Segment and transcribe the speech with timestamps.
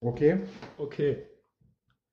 [0.00, 0.40] Okay?
[0.78, 1.24] Okay.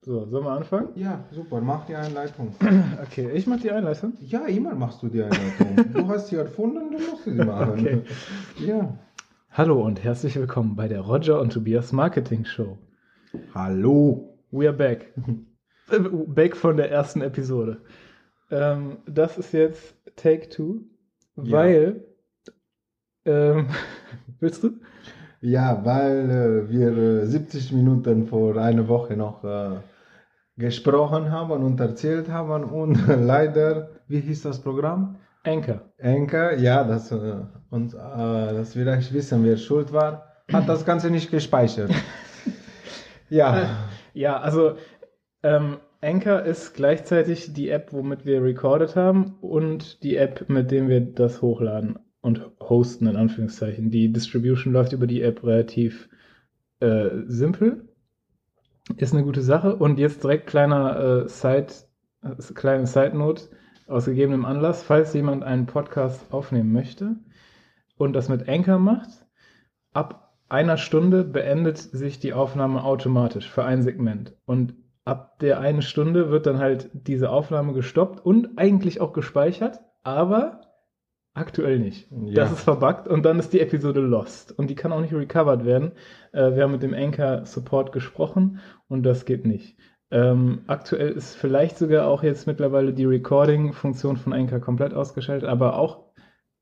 [0.02, 0.90] So, sollen wir anfangen?
[0.96, 1.62] Ja, super.
[1.62, 2.56] Mach die Einleitung.
[3.04, 4.14] Okay, ich mach die Einleitung.
[4.20, 5.94] Ja, immer machst du die Einleitung.
[5.94, 7.72] du hast sie erfunden, du musst sie machen.
[7.72, 8.02] Okay.
[8.60, 8.98] Ja.
[9.52, 12.78] Hallo und herzlich willkommen bei der Roger und Tobias Marketing Show.
[13.54, 14.38] Hallo.
[14.52, 15.14] We are back.
[16.28, 17.82] Back von der ersten Episode.
[18.52, 20.82] Ähm, das ist jetzt Take Two,
[21.36, 21.52] Ja.
[21.52, 22.04] weil.
[23.26, 23.68] Ähm,
[24.40, 24.72] willst du?
[25.46, 29.78] Ja, weil äh, wir äh, 70 Minuten vor einer Woche noch äh,
[30.58, 35.18] gesprochen haben und erzählt haben und leider, wie hieß das Programm?
[35.44, 35.82] Anchor.
[36.00, 37.36] Enker, ja, das, äh,
[37.70, 41.92] und, äh, dass wir eigentlich wissen, wer schuld war, hat das Ganze nicht gespeichert.
[43.30, 43.70] ja,
[44.16, 44.78] Ja, also
[45.44, 50.90] ähm, Anchor ist gleichzeitig die App, womit wir recorded haben und die App, mit dem
[50.90, 53.92] wir das hochladen und hosten, in Anführungszeichen.
[53.92, 56.10] Die Distribution läuft über die App relativ
[56.80, 57.88] äh, simpel.
[58.98, 59.76] Ist eine gute Sache.
[59.76, 61.68] Und jetzt direkt kleiner äh, Side,
[62.24, 63.44] äh, kleine Side Note
[63.88, 67.16] aus gegebenem Anlass, falls jemand einen Podcast aufnehmen möchte
[67.98, 69.28] und das mit Anchor macht,
[69.94, 74.36] ab einer Stunde beendet sich die Aufnahme automatisch für ein Segment.
[74.46, 79.82] Und ab der einen Stunde wird dann halt diese Aufnahme gestoppt und eigentlich auch gespeichert,
[80.02, 80.62] aber
[81.36, 82.10] aktuell nicht.
[82.12, 82.34] Ja.
[82.34, 85.66] Das ist verbuggt und dann ist die Episode lost und die kann auch nicht recovered
[85.66, 85.92] werden.
[86.32, 89.78] Äh, wir haben mit dem Anchor Support gesprochen und das geht nicht.
[90.12, 95.78] Ähm, aktuell ist vielleicht sogar auch jetzt mittlerweile die Recording-Funktion von Anchor komplett ausgeschaltet, aber
[95.78, 96.06] auch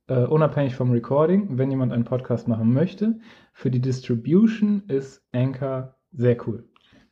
[0.07, 3.19] äh, unabhängig vom Recording, wenn jemand einen Podcast machen möchte,
[3.53, 6.66] für die Distribution ist Anchor sehr cool.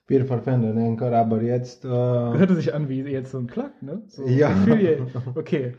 [0.08, 1.86] wir verwenden Enker, aber jetzt.
[1.86, 4.04] Äh, Hörte sich an wie jetzt so ein Plug, ne?
[4.08, 4.52] So Ja.
[5.36, 5.76] Okay.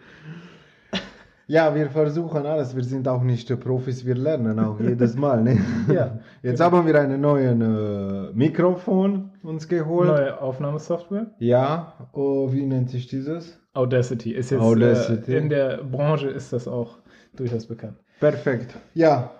[1.52, 2.74] Ja, wir versuchen alles.
[2.74, 5.42] Wir sind auch nicht äh, Profis, wir lernen auch jedes Mal.
[5.42, 5.58] Ne?
[5.92, 6.18] Ja.
[6.42, 10.08] Jetzt haben wir einen neuen äh, Mikrofon uns geholt.
[10.08, 11.26] Neue Aufnahmesoftware.
[11.38, 13.60] Ja, oh, wie nennt sich dieses?
[13.74, 15.34] Audacity ist jetzt Audacity.
[15.34, 16.96] Äh, in der Branche ist das auch
[17.36, 17.98] durchaus bekannt.
[18.18, 18.74] Perfekt.
[18.94, 19.30] Ja,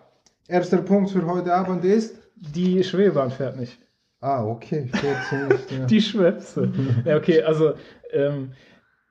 [0.49, 2.15] erster Punkt für heute Abend ist.
[2.37, 3.79] Die Schwebebahn fährt nicht.
[4.21, 4.91] Ah, okay.
[4.93, 5.87] 14 nicht, ja.
[5.93, 6.71] Die Schwäpse.
[7.07, 7.73] ja, okay, also
[8.13, 8.53] ähm,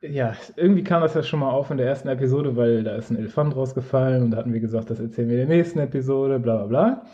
[0.01, 3.11] ja, irgendwie kam das ja schon mal auf in der ersten Episode, weil da ist
[3.11, 6.39] ein Elefant rausgefallen und da hatten wir gesagt, das erzählen wir in der nächsten Episode,
[6.39, 7.05] bla bla bla.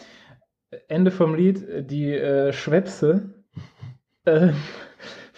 [0.88, 3.34] Ende vom Lied, die äh, Schwäpse
[4.26, 4.50] äh,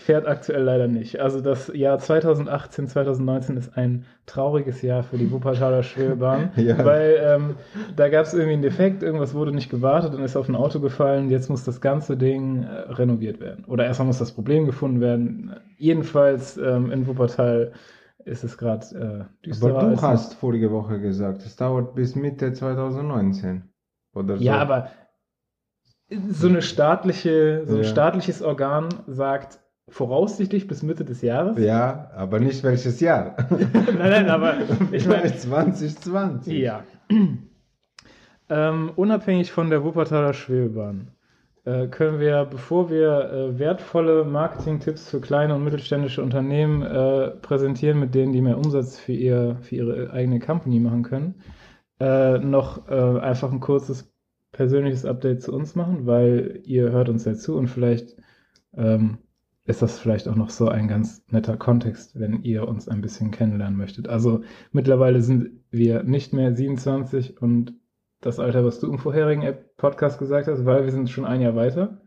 [0.09, 1.19] fährt aktuell leider nicht.
[1.19, 6.83] Also das Jahr 2018, 2019 ist ein trauriges Jahr für die Wuppertaler Schwebebahn, Ja.
[6.83, 7.55] weil ähm,
[7.95, 10.79] da gab es irgendwie einen Defekt, irgendwas wurde nicht gewartet und ist auf ein Auto
[10.79, 11.29] gefallen.
[11.29, 13.65] Jetzt muss das ganze Ding äh, renoviert werden.
[13.65, 15.53] Oder erstmal muss das Problem gefunden werden.
[15.77, 17.73] Jedenfalls ähm, in Wuppertal
[18.25, 19.77] ist es gerade äh, düsterer.
[19.79, 23.61] Aber du hast vorige Woche gesagt, es dauert bis Mitte 2019.
[24.15, 24.43] Oder so.
[24.43, 24.89] Ja, aber
[26.31, 27.83] so eine staatliche, so ein Ja.
[27.83, 31.57] staatliches Organ sagt voraussichtlich bis Mitte des Jahres.
[31.57, 33.35] Ja, aber nicht welches Jahr.
[33.49, 34.55] nein, nein, aber
[34.91, 36.53] ich meine, Vielleicht 2020.
[36.57, 36.83] Ja.
[38.49, 41.11] ähm, unabhängig von der Wuppertaler Schwebebahn
[41.65, 47.99] äh, können wir, bevor wir äh, wertvolle Marketing-Tipps für kleine und mittelständische Unternehmen äh, präsentieren,
[47.99, 51.35] mit denen die mehr Umsatz für, ihr, für ihre eigene Company machen können,
[51.99, 54.11] äh, noch äh, einfach ein kurzes
[54.51, 58.15] persönliches Update zu uns machen, weil ihr hört uns ja zu und vielleicht
[58.75, 59.19] ähm,
[59.69, 63.31] ist das vielleicht auch noch so ein ganz netter Kontext, wenn ihr uns ein bisschen
[63.31, 64.07] kennenlernen möchtet.
[64.07, 64.41] Also
[64.71, 67.73] mittlerweile sind wir nicht mehr 27 und
[68.21, 71.55] das Alter, was du im vorherigen Podcast gesagt hast, weil wir sind schon ein Jahr
[71.55, 72.01] weiter.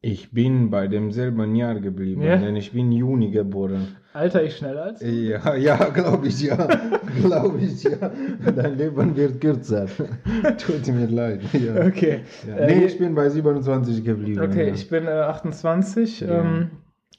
[0.00, 2.36] Ich bin bei demselben Jahr geblieben, Ja?
[2.36, 3.96] denn ich bin Juni geboren.
[4.14, 5.06] Alter ich schneller als du?
[5.06, 6.56] Ja, ja, glaube ich, ja.
[7.20, 8.12] glaube ich, ja.
[8.54, 9.86] Dein Leben wird kürzer.
[10.58, 11.42] Tut mir leid.
[11.52, 11.84] Ja.
[11.84, 12.20] Okay.
[12.46, 12.56] Ja.
[12.56, 14.40] Äh, Nee, ich bin bei 27 geblieben.
[14.40, 14.72] Okay, ja.
[14.74, 16.20] ich bin äh, 28.
[16.20, 16.42] Ja.
[16.42, 16.70] Ähm,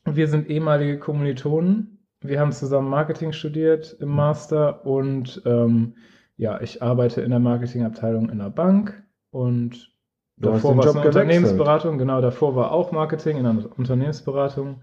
[0.06, 2.00] wir sind ehemalige Kommilitonen.
[2.22, 5.96] Wir haben zusammen Marketing studiert im Master und ähm,
[6.38, 9.94] ja, ich arbeite in der Marketingabteilung in der Bank und
[10.38, 11.08] Du davor war es eine.
[11.08, 14.82] Unternehmensberatung, genau, davor war auch Marketing in einer Unternehmensberatung.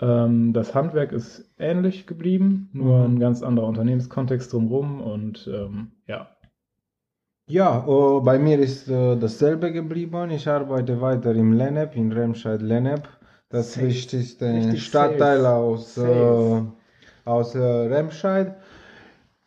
[0.00, 3.04] Ähm, das Handwerk ist ähnlich geblieben, nur Mhm.
[3.08, 6.28] ein ganz anderer Unternehmenskontext drumherum und ähm, ja,
[7.48, 10.30] Ja, äh, bei mir ist äh, dasselbe geblieben.
[10.30, 13.08] Ich arbeite weiter im Lennep, in Remscheid-Lennep.
[13.48, 13.80] Das Sales.
[13.80, 15.46] wichtigste Richtig Stadtteil Sales.
[15.46, 16.62] aus, äh,
[17.24, 18.56] aus äh, Remscheid.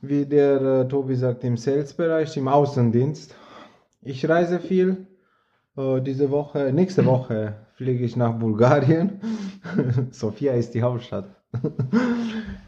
[0.02, 3.36] Wie der äh, Tobi sagt, im Sales-Bereich, im Außendienst.
[4.02, 5.08] Ich reise viel.
[5.78, 9.22] Äh, diese Woche, nächste Woche fliege ich nach Bulgarien.
[10.12, 11.30] Sofia ist die Hauptstadt.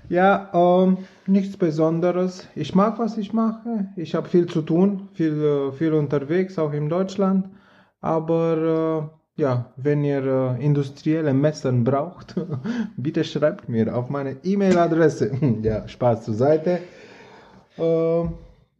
[0.09, 2.47] ja, ähm, nichts Besonderes.
[2.55, 3.89] Ich mag, was ich mache.
[3.97, 7.49] Ich habe viel zu tun, viel, äh, viel unterwegs, auch in Deutschland.
[7.99, 12.35] Aber ja, wenn ihr äh, industrielle Messern braucht,
[12.95, 15.59] bitte schreibt mir auf meine E-Mail-Adresse.
[15.61, 16.79] ja, Spaß zur Seite.
[17.77, 18.23] Äh,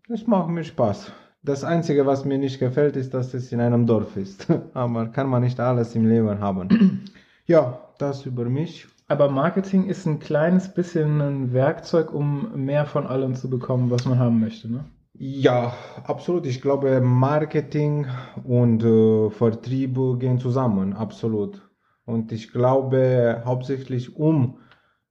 [0.08, 1.12] es macht mir Spaß.
[1.44, 4.48] Das Einzige, was mir nicht gefällt, ist, dass es in einem Dorf ist.
[4.74, 7.02] Aber kann man nicht alles im Leben haben.
[7.48, 8.88] ja, das über mich.
[9.08, 14.06] Aber Marketing ist ein kleines bisschen ein Werkzeug, um mehr von allem zu bekommen, was
[14.06, 14.86] man haben möchte, ne?
[15.14, 15.74] Ja,
[16.04, 16.46] absolut.
[16.46, 18.08] Ich glaube, Marketing
[18.44, 21.62] und äh, Vertrieb gehen zusammen, absolut.
[22.06, 24.60] Und ich glaube, hauptsächlich um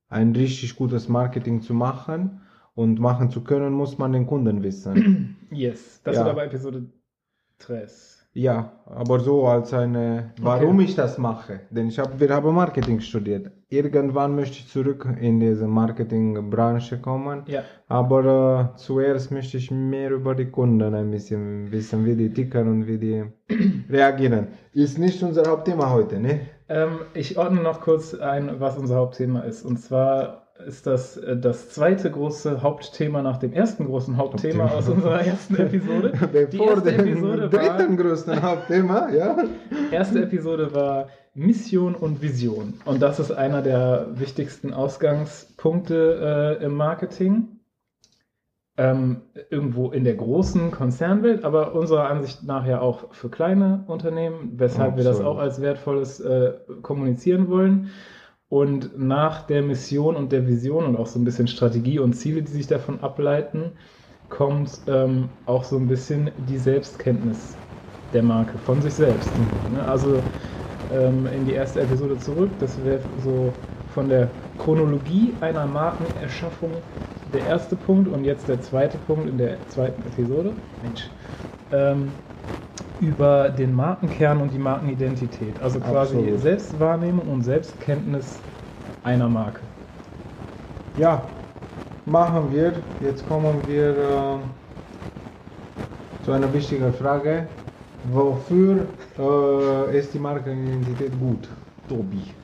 [0.09, 2.41] ein richtig gutes Marketing zu machen
[2.81, 5.37] und machen zu können, muss man den Kunden wissen.
[5.53, 6.21] Yes, das Ja.
[6.25, 6.79] wird aber Episode
[7.59, 7.87] 3.
[8.33, 8.57] Ja,
[8.87, 11.55] aber so als eine, warum ich das mache.
[11.71, 13.51] Denn ich habe, wir haben Marketing studiert.
[13.69, 17.43] Irgendwann möchte ich zurück in diese Marketingbranche kommen.
[17.47, 17.63] Ja.
[17.89, 22.69] Aber äh, zuerst möchte ich mehr über die Kunden ein bisschen wissen, wie die ticken
[22.69, 23.25] und wie die
[23.91, 24.47] reagieren.
[24.73, 26.41] Ist nicht unser Hauptthema heute, ne?
[26.69, 29.65] Ähm, ich ordne noch kurz ein, was unser Hauptthema ist.
[29.65, 34.79] Und zwar ist das äh, das zweite große Hauptthema nach dem ersten großen Hauptthema Hauptthema.
[34.79, 36.13] aus unserer ersten Episode.
[36.53, 39.37] Die Bevor erste dem Episode, dritten war, größten Hauptthema, ja?
[39.91, 42.75] erste Episode war Mission und Vision.
[42.85, 47.61] Und das ist einer der wichtigsten Ausgangspunkte äh, im Marketing.
[48.77, 54.53] Ähm, irgendwo in der großen Konzernwelt, aber unserer Ansicht nach ja auch für kleine Unternehmen,
[54.57, 57.91] weshalb wir das auch als wertvolles äh, kommunizieren wollen.
[58.51, 62.43] Und nach der Mission und der Vision und auch so ein bisschen Strategie und Ziele,
[62.43, 63.79] die sich davon ableiten,
[64.29, 67.63] kommt ähm, auch so ein bisschen die Selbstkenntnis
[68.13, 69.39] der Marke von sich selbst.
[69.67, 69.85] Ne?
[69.87, 70.29] Also
[70.89, 76.85] ähm, in die erste Episode zurück, das wäre so von der Chronologie einer Markenerschaffung
[77.25, 80.63] der erste Punkt und jetzt der zweite Punkt in der zweiten Episode.
[80.81, 81.13] Mensch.
[81.71, 82.21] Ähm,
[83.01, 85.61] über den Markenkern und die Markenidentität.
[85.61, 86.41] Also quasi Absolut.
[86.41, 88.43] Selbstwahrnehmung und Selbstkenntnis
[89.03, 89.63] einer Marke.
[90.95, 91.31] Ja,
[92.05, 92.85] machen wir.
[93.01, 94.39] Jetzt kommen wir äh,
[96.25, 97.49] zu einer wichtigen Frage.
[98.03, 98.89] Wofür
[99.19, 101.49] äh, ist die Markenidentität gut,
[101.89, 102.35] Tobi?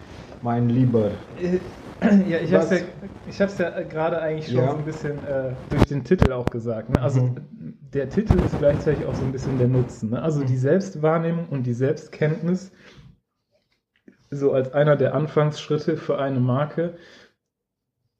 [0.40, 1.12] Mein Lieber.
[2.28, 4.70] Ja, ich hab's Was- ja, ja gerade eigentlich schon Ja.
[4.70, 6.90] so ein bisschen äh, durch den Titel auch gesagt.
[6.90, 7.00] Ne?
[7.00, 7.75] Also Mhm.
[7.92, 10.10] Der Titel ist gleichzeitig auch so ein bisschen der Nutzen.
[10.10, 10.22] Ne?
[10.22, 10.46] Also Mhm.
[10.46, 12.72] die Selbstwahrnehmung und die Selbstkenntnis
[14.30, 16.96] so als einer der Anfangsschritte für eine Marke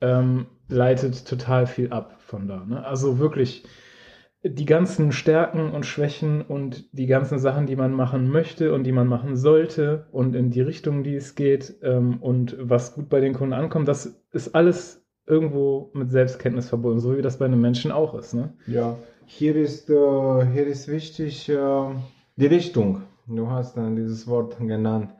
[0.00, 2.64] ähm, leitet total viel ab von da.
[2.64, 2.84] Ne?
[2.84, 3.64] Also wirklich
[4.42, 8.92] die ganzen Stärken und Schwächen und die ganzen Sachen, die man machen möchte und die
[8.92, 13.20] man machen sollte und in die Richtung, die es geht ähm, und was gut bei
[13.20, 17.60] den Kunden ankommt, das ist alles irgendwo mit Selbstkenntnis verbunden, so wie das bei einem
[17.60, 18.34] Menschen auch ist.
[18.34, 18.54] Ne?
[18.66, 18.96] Ja,
[19.26, 21.84] hier ist, äh, hier ist wichtig äh,
[22.36, 23.02] die Richtung.
[23.26, 25.12] Du hast dann dieses Wort genannt.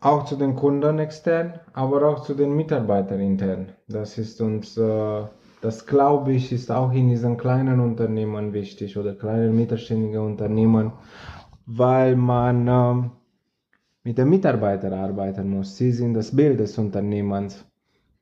[0.00, 3.72] Auch zu den Kunden extern, aber auch zu den Mitarbeitern intern.
[3.88, 5.22] Das ist uns, äh,
[5.62, 10.92] das glaube ich, ist auch in diesen kleinen Unternehmen wichtig oder kleinen mittelständigen Unternehmen,
[11.66, 13.10] weil man ähm,
[14.04, 15.76] mit den Mitarbeitern arbeiten muss.
[15.76, 17.64] Sie sind das Bild des Unternehmens.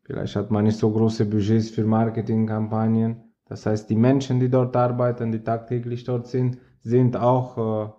[0.04, 3.31] Vielleicht hat man nicht so große Budgets für Marketingkampagnen.
[3.52, 7.92] Das heißt, die Menschen, die dort arbeiten, die tagtäglich dort sind, sind auch äh,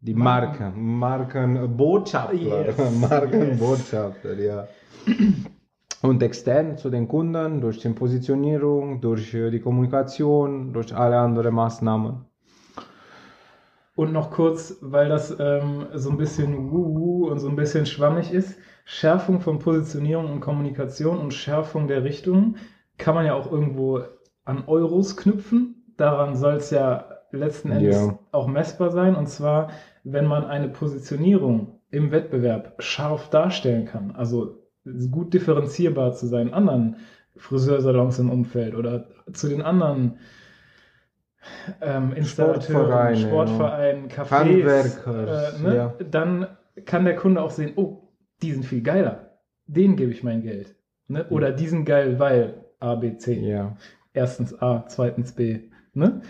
[0.00, 4.66] die Marken, Markenbotschafter, Yes, Markenbotschafter, ja.
[6.00, 11.54] Und extern zu den Kunden durch die Positionierung, durch äh, die Kommunikation, durch alle anderen
[11.54, 12.24] Maßnahmen.
[13.96, 18.32] Und noch kurz, weil das ähm, so ein bisschen wuhu und so ein bisschen schwammig
[18.32, 22.56] ist, Schärfung von Positionierung und Kommunikation und Schärfung der Richtung
[22.96, 24.00] kann man ja auch irgendwo
[24.48, 25.92] an Euros knüpfen.
[25.96, 28.18] Daran soll es ja letzten Endes Ja.
[28.32, 29.14] auch messbar sein.
[29.14, 29.70] Und zwar,
[30.04, 34.58] wenn man eine Positionierung im Wettbewerb scharf darstellen kann, also
[35.10, 36.96] gut differenzierbar zu seinen anderen
[37.36, 40.18] Friseursalons im Umfeld oder zu den anderen
[41.80, 45.76] ähm, Installateuren, Sportvereine, Sportvereinen, Cafés, Handwerker, äh, ne?
[45.76, 45.94] ja.
[46.10, 46.46] dann
[46.84, 48.08] kann der Kunde auch sehen, oh,
[48.42, 50.74] die sind viel geiler, denen gebe ich mein Geld.
[51.06, 51.26] Ne?
[51.28, 53.34] Oder die sind geil, weil A, B, C.
[53.40, 53.76] Ja.
[54.12, 55.60] Erstens A, zweitens B.
[55.94, 56.22] Ne?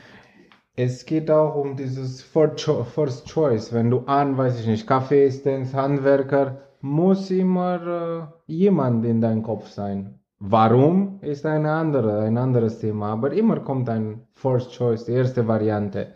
[0.76, 3.72] Es geht auch um dieses First Cho- First Choice.
[3.72, 9.42] Wenn du an, weiß ich nicht, Cafés denkst, Handwerker, muss immer äh, jemand in deinem
[9.42, 10.20] Kopf sein.
[10.38, 15.48] Warum ist eine andere, ein anderes Thema, aber immer kommt ein First Choice, die erste
[15.48, 16.14] Variante.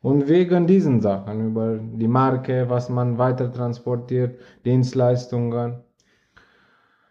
[0.00, 5.82] Und wegen diesen Sachen, über die Marke, was man weiter transportiert, Dienstleistungen.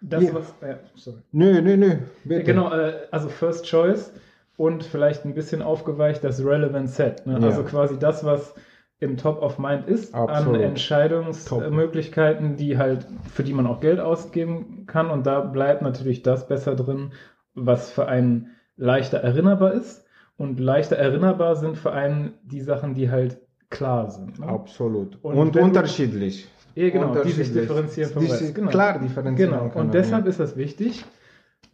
[0.06, 0.34] Das, Ja.
[0.34, 1.18] was, ja, sorry.
[1.32, 1.96] Nö, nö, nö,
[2.26, 2.44] bitte.
[2.44, 4.12] Genau, äh, also First Choice
[4.58, 7.26] und vielleicht ein bisschen aufgeweicht das Relevant Set.
[7.26, 7.40] Ne?
[7.40, 7.48] Ja.
[7.48, 8.54] Also quasi das, was
[9.00, 10.56] im Top of Mind ist Absolut.
[10.56, 15.10] an Entscheidungsmöglichkeiten, die halt, für die man auch Geld ausgeben kann.
[15.10, 17.12] Und da bleibt natürlich das besser drin,
[17.54, 20.06] was für einen leichter erinnerbar ist.
[20.38, 23.38] Und leichter erinnerbar sind für einen die Sachen, die halt
[23.70, 24.40] klar sind.
[24.40, 24.48] Ne?
[24.48, 25.18] Absolut.
[25.24, 26.48] Und Und, unterschiedlich.
[26.76, 28.46] Ja, genau, die sich differenzieren vom Die Rest.
[28.46, 28.70] sich Genau.
[28.70, 30.30] Klar differenzieren Genau, und deshalb ja.
[30.30, 31.06] ist das wichtig,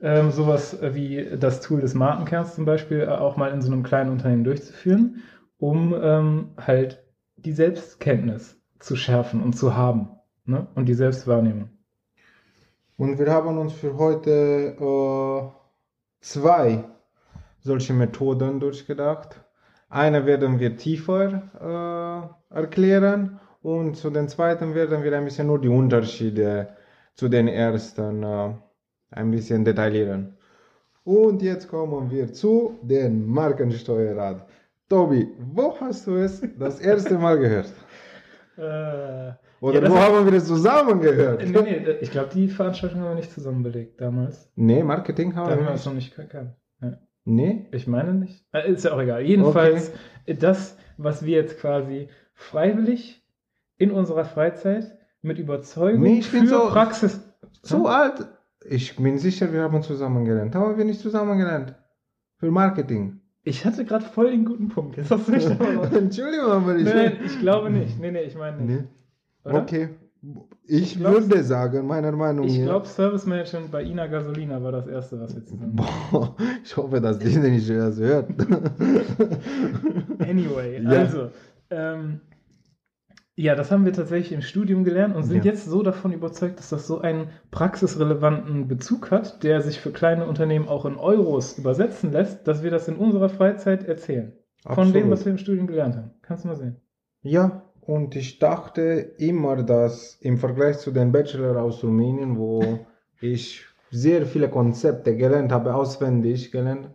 [0.02, 3.84] ähm, sowas wie das Tool des Markenkerns zum Beispiel äh, auch mal in so einem
[3.84, 5.24] kleinen Unternehmen durchzuführen,
[5.58, 7.04] um ähm, halt
[7.38, 10.10] die Selbstkenntnis zu schärfen und zu haben
[10.46, 10.68] ne?
[10.76, 11.70] und die Selbstwahrnehmung.
[12.98, 15.50] Und wir haben uns für heute äh,
[16.20, 16.84] zwei
[17.62, 19.42] solche Methoden durchgedacht.
[19.90, 25.60] Eine werden wir tiefer äh, erklären und zu den zweiten werden wir ein bisschen nur
[25.62, 26.70] die Unterschiede
[27.16, 28.54] zu den ersten äh,
[29.12, 30.38] ein bisschen detaillieren.
[31.04, 34.46] Und jetzt kommen wir zu den Markensteuerrad.
[34.90, 37.74] Tobi, wo hast du es das erste Mal gehört?
[38.58, 41.48] Äh, Oder ja, das wo haben wir es zusammen gehört?
[41.48, 44.52] nee, nee, ich glaube, die Veranstaltung haben wir nicht zusammen belegt damals.
[44.56, 45.86] Nee, Marketing Da haben haben wir wir es nicht.
[45.86, 46.56] noch nicht gekannt.
[46.82, 46.98] Ja.
[47.24, 47.68] Nee?
[47.72, 48.46] Ich meine nicht.
[48.52, 49.22] Äh, Ist ja auch egal.
[49.22, 49.94] Jedenfalls,
[50.28, 53.24] das, was wir jetzt quasi freiwillig
[53.80, 57.20] in unserer Freizeit mit Überzeugung Nee, ich bin für so- Praxis.
[57.64, 57.86] So Hm?
[57.88, 58.28] alt.
[58.70, 60.54] Ich bin sicher, wir haben zusammen gelernt.
[60.54, 61.74] Haben wir nicht zusammen gelernt?
[62.38, 63.22] Für Marketing.
[63.44, 64.98] Ich hatte gerade voll den guten Punkt.
[64.98, 65.46] Jetzt hast du mich
[65.94, 66.86] Entschuldigung, aber ich.
[66.86, 68.00] Nein, ich glaube nicht.
[68.00, 68.84] Nee, nee, ich meine nicht.
[69.46, 69.52] Nee.
[69.52, 69.90] Okay.
[70.66, 72.66] Ich, Ich würde sagen, meiner Meinung Ich nach.
[72.66, 77.00] glaube, Service Management bei Ina Gasolina war das erste, was wir zusammen Boah, ich hoffe,
[77.00, 78.30] dass die nicht das hört.
[80.20, 80.90] Anyway, Ja.
[80.90, 81.30] also,
[81.70, 82.20] ähm,
[83.42, 85.52] ja, das haben wir tatsächlich im Studium gelernt und sind Ja.
[85.54, 90.26] jetzt so davon überzeugt, dass das so einen praxisrelevanten Bezug hat, der sich für kleine
[90.28, 94.34] Unternehmen auch in Euros übersetzen lässt, dass wir das in unserer Freizeit erzählen.
[94.66, 95.12] Von dem, Absolut.
[95.12, 96.12] was wir im Studium gelernt haben.
[96.22, 96.76] Kannst du mal sehen.
[97.22, 98.82] Ja, und ich dachte
[99.18, 102.62] immer, dass im Vergleich zu den Bachelor aus Rumänien, wo
[103.22, 106.90] ich sehr viele Konzepte gelernt habe, auswendig gelernt,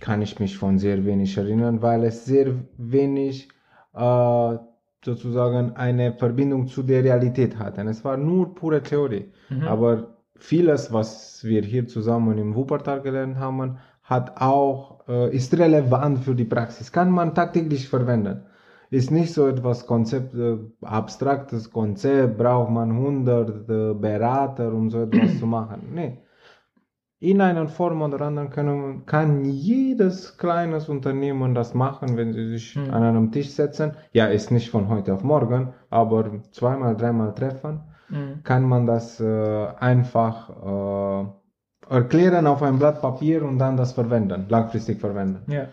[0.00, 3.50] kann ich mich von sehr wenig erinnern, weil es sehr wenig
[3.94, 4.56] äh,
[5.04, 7.82] sozusagen eine Verbindung zu der Realität hatte.
[7.82, 9.32] Es war nur pure Theorie.
[9.50, 9.62] Mhm.
[9.62, 16.20] Aber vieles, was wir hier zusammen im Wuppertal gelernt haben, hat auch, äh, ist relevant
[16.20, 16.92] für die Praxis.
[16.92, 18.42] Kann man tagtäglich verwenden.
[18.90, 25.02] Ist nicht so etwas Konzept, äh, abstraktes Konzept, braucht man 100 äh, Berater, um so
[25.02, 25.92] etwas zu machen.
[25.94, 26.18] Nee.
[27.22, 32.74] In einer Form oder anderen können, kann jedes kleines Unternehmen das machen, wenn sie sich
[32.74, 32.90] Mhm.
[32.90, 33.92] an einem Tisch setzen.
[34.12, 38.42] Ja, ist nicht von heute auf morgen, aber zweimal, dreimal treffen Mhm.
[38.42, 40.34] kann man das äh, einfach
[41.90, 45.40] äh, erklären auf ein Blatt Papier und dann das verwenden, langfristig verwenden.
[45.52, 45.68] Ja.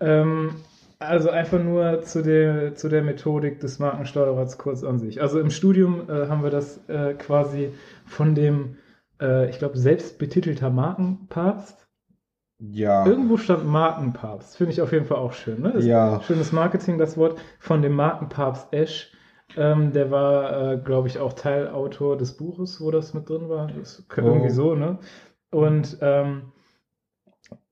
[0.00, 0.50] Ähm,
[0.98, 5.22] also einfach nur zu der, zu der Methodik des Markensteuerrats kurz an sich.
[5.22, 7.70] Also im Studium äh, haben wir das äh, quasi
[8.04, 8.76] von dem,
[9.20, 11.86] äh, ich glaube, selbstbetitelter Markenpapst.
[12.60, 13.06] Ja.
[13.06, 14.56] Irgendwo stand Markenpapst.
[14.56, 15.62] Finde ich auf jeden Fall auch schön.
[15.62, 15.78] Ne?
[15.80, 16.20] Ja.
[16.22, 17.40] Schönes Marketing, das Wort.
[17.60, 19.12] Von dem Markenpapst Esch.
[19.56, 23.68] Ähm, der war, äh, glaube ich, auch Teilautor des Buches, wo das mit drin war.
[23.68, 24.20] Das, Oh.
[24.20, 24.98] irgendwie so, ne?
[25.50, 26.52] Und ähm,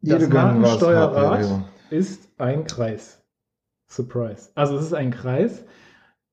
[0.00, 1.64] das Markensteuerrat er, ja.
[1.90, 3.22] ist ein Kreis.
[3.88, 4.50] Surprise.
[4.54, 5.64] Also es ist ein Kreis.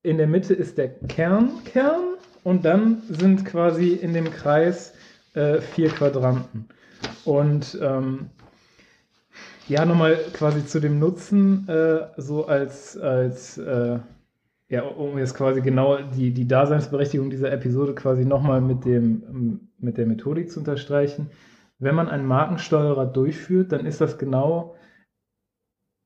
[0.02, 4.94] In der Mitte ist der Kern, Kern und dann sind quasi in dem Kreis
[5.34, 6.68] äh, vier Quadranten.
[7.26, 8.30] Und ähm,
[9.68, 14.00] ja, nochmal quasi zu dem Nutzen, äh, so als, als äh,
[14.70, 19.98] ja, um jetzt quasi genau die, die Daseinsberechtigung dieser Episode quasi nochmal mit, dem, mit
[19.98, 21.30] der Methodik zu unterstreichen.
[21.80, 24.76] Wenn man einen Markensteuerer durchführt, dann ist das genau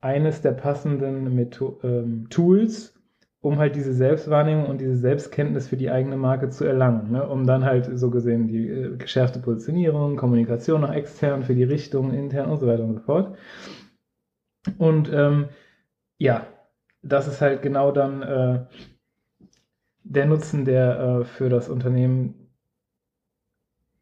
[0.01, 2.97] eines der passenden Metho ähm, Tools,
[3.41, 7.12] um halt diese Selbstwahrnehmung und diese Selbstkenntnis für die eigene Marke zu erlangen.
[7.12, 7.27] Ne?
[7.27, 12.13] Um dann halt so gesehen die äh, geschärfte Positionierung, Kommunikation nach extern, für die Richtung,
[12.13, 13.38] intern und so weiter und so fort.
[14.77, 15.50] Und ähm,
[16.17, 16.48] ja,
[17.03, 18.65] das ist halt genau dann äh,
[20.03, 22.50] der Nutzen, der äh, für das Unternehmen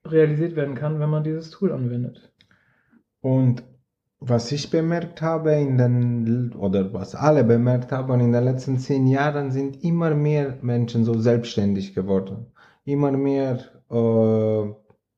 [0.06, 2.32] realisiert werden kann, wenn man dieses Tool anwendet.
[3.22, 3.64] Und
[4.20, 9.08] was ich bemerkt habe in den, oder was alle bemerkt haben, in den letzten zehn
[9.08, 12.48] Jahren sind immer mehr Menschen so selbstständig geworden.
[12.86, 13.60] Immer mehr
[13.92, 14.74] äh,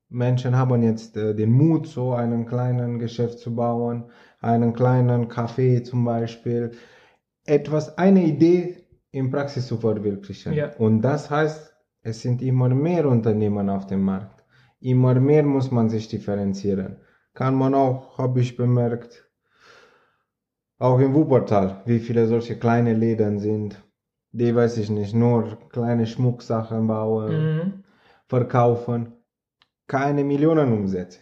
[0.09, 4.05] Menschen haben jetzt äh, den Mut, so einen kleinen Geschäft zu bauen,
[4.41, 6.71] einen kleinen Café zum Beispiel,
[7.45, 8.77] etwas, eine Idee
[9.11, 10.53] in Praxis zu verwirklichen.
[10.53, 10.75] Ja.
[10.77, 14.43] Und das heißt, es sind immer mehr Unternehmen auf dem Markt.
[14.79, 16.97] Immer mehr muss man sich differenzieren.
[17.37, 19.29] Kann man auch, habe ich bemerkt,
[20.79, 23.83] Auch in Wuppertal, wie viele solche kleine Läden sind,
[24.31, 27.83] die weiß ich nicht, nur kleine Schmucksachen bauen, Mhm.
[28.27, 29.13] verkaufen,
[29.87, 31.19] keine Millionenumsätze,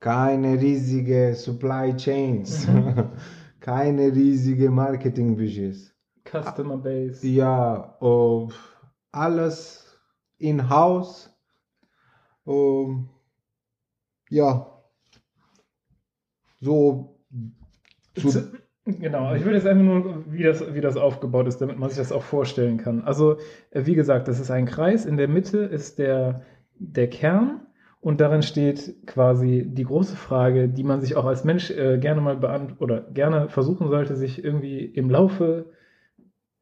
[0.00, 2.66] keine riesige Supply Chains,
[3.60, 5.94] keine riesige Marketingbudgets.
[6.24, 7.26] Customer Base.
[7.26, 8.48] Ja, äh,
[9.12, 9.86] alles
[10.38, 11.30] in-house.
[12.46, 13.08] Ähm,
[14.30, 14.69] ja,
[16.60, 17.18] so
[18.14, 18.52] zu,
[18.86, 21.98] Genau, ich will jetzt einfach nur, wie das, wie das aufgebaut ist, damit man sich
[21.98, 23.02] das auch vorstellen kann.
[23.02, 23.36] Also,
[23.70, 25.04] äh, wie gesagt, das ist ein Kreis.
[25.04, 26.42] In der Mitte ist der,
[26.78, 27.66] der Kern
[28.00, 32.20] und darin steht quasi die große Frage, die man sich auch als Mensch äh, gerne
[32.22, 35.66] mal beantworten oder gerne versuchen sollte, sich irgendwie im Laufe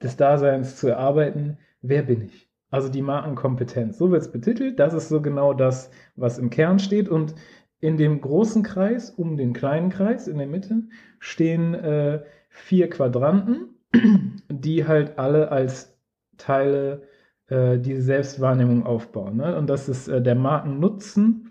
[0.02, 1.58] des Daseins zu erarbeiten.
[1.82, 2.48] Wer bin ich?
[2.70, 3.96] Also die Markenkompetenz.
[3.96, 4.78] So wird es betitelt.
[4.78, 7.08] Das ist so genau das, was im Kern steht.
[7.08, 7.34] Und
[7.80, 10.82] in dem großen Kreis, um den kleinen Kreis in der Mitte,
[11.18, 13.76] stehen äh, vier Quadranten,
[14.48, 15.96] die halt alle als
[16.36, 17.02] Teile
[17.48, 19.36] äh, diese Selbstwahrnehmung aufbauen.
[19.36, 19.56] Ne?
[19.56, 21.50] Und das ist äh, der Markennutzen.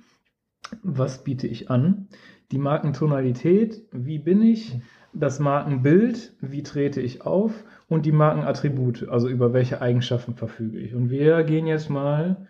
[0.83, 2.07] Was biete ich an?
[2.51, 4.79] Die Markentonalität, wie bin ich?
[5.13, 7.63] Das Markenbild, wie trete ich auf?
[7.87, 10.93] Und die Markenattribute, also über welche Eigenschaften verfüge ich.
[10.93, 12.47] Und wir gehen jetzt mal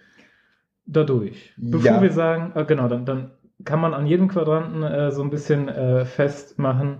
[0.85, 1.53] da durch.
[1.57, 2.01] Bevor Ja.
[2.01, 3.31] wir sagen, äh, genau, dann, dann
[3.65, 6.99] kann man an jedem Quadranten äh, so ein bisschen äh, festmachen,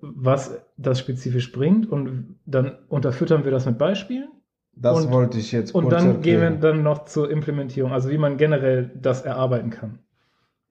[0.00, 1.90] was das spezifisch bringt.
[1.90, 4.28] Und dann unterfüttern wir das mit Beispielen.
[4.74, 6.60] das Und- wollte ich jetzt Und kurz dann gehen wir erklären.
[6.60, 9.98] dann noch zur Implementierung, also wie man generell das erarbeiten kann.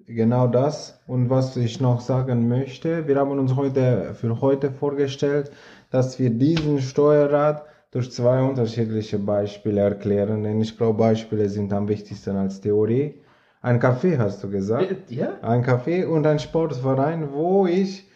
[0.06, 1.00] Genau das.
[1.08, 5.52] Und was ich noch sagen möchte, wir haben uns heute für heute vorgestellt,
[5.92, 10.44] dass wir diesen Steuerrat durch zwei unterschiedliche Beispiele erklären.
[10.44, 13.22] Denn ich glaube, Beispiele sind am wichtigsten als Theorie.
[13.62, 15.12] Ein Café hast du gesagt.
[15.12, 15.34] Ja?
[15.42, 18.10] Ein Café und ein Sportverein, wo ich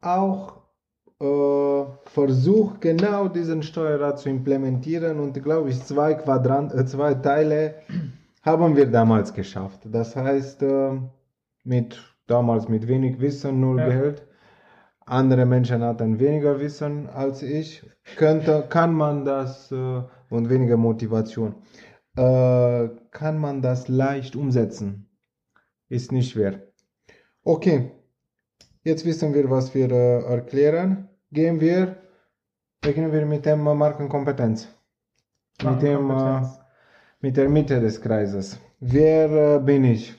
[0.00, 0.62] auch
[1.20, 5.20] äh, versuche, genau diesen Steuerrat zu implementieren.
[5.20, 7.76] Und glaube ich, zwei Quadrant, äh, zwei Teile
[8.42, 9.80] haben wir damals geschafft.
[9.84, 10.98] Das heißt, äh,
[11.62, 13.88] mit damals mit wenig Wissen, null Ja.
[13.88, 14.22] Geld.
[15.06, 17.82] Andere Menschen hatten weniger Wissen als ich.
[18.16, 21.54] Könnte, kann man das äh, und weniger Motivation.
[22.16, 25.08] Äh, kann man das leicht umsetzen?
[25.88, 26.60] Ist nicht schwer.
[27.42, 27.90] Okay,
[28.84, 31.08] jetzt wissen wir, was wir äh, erklären.
[31.32, 31.96] Gehen wir,
[32.80, 34.68] beginnen wir mit dem Markenkompetenz.
[35.62, 36.42] Mit, dem, äh,
[37.20, 38.60] mit der Mitte des Kreises.
[38.80, 40.14] Wer äh, bin ich?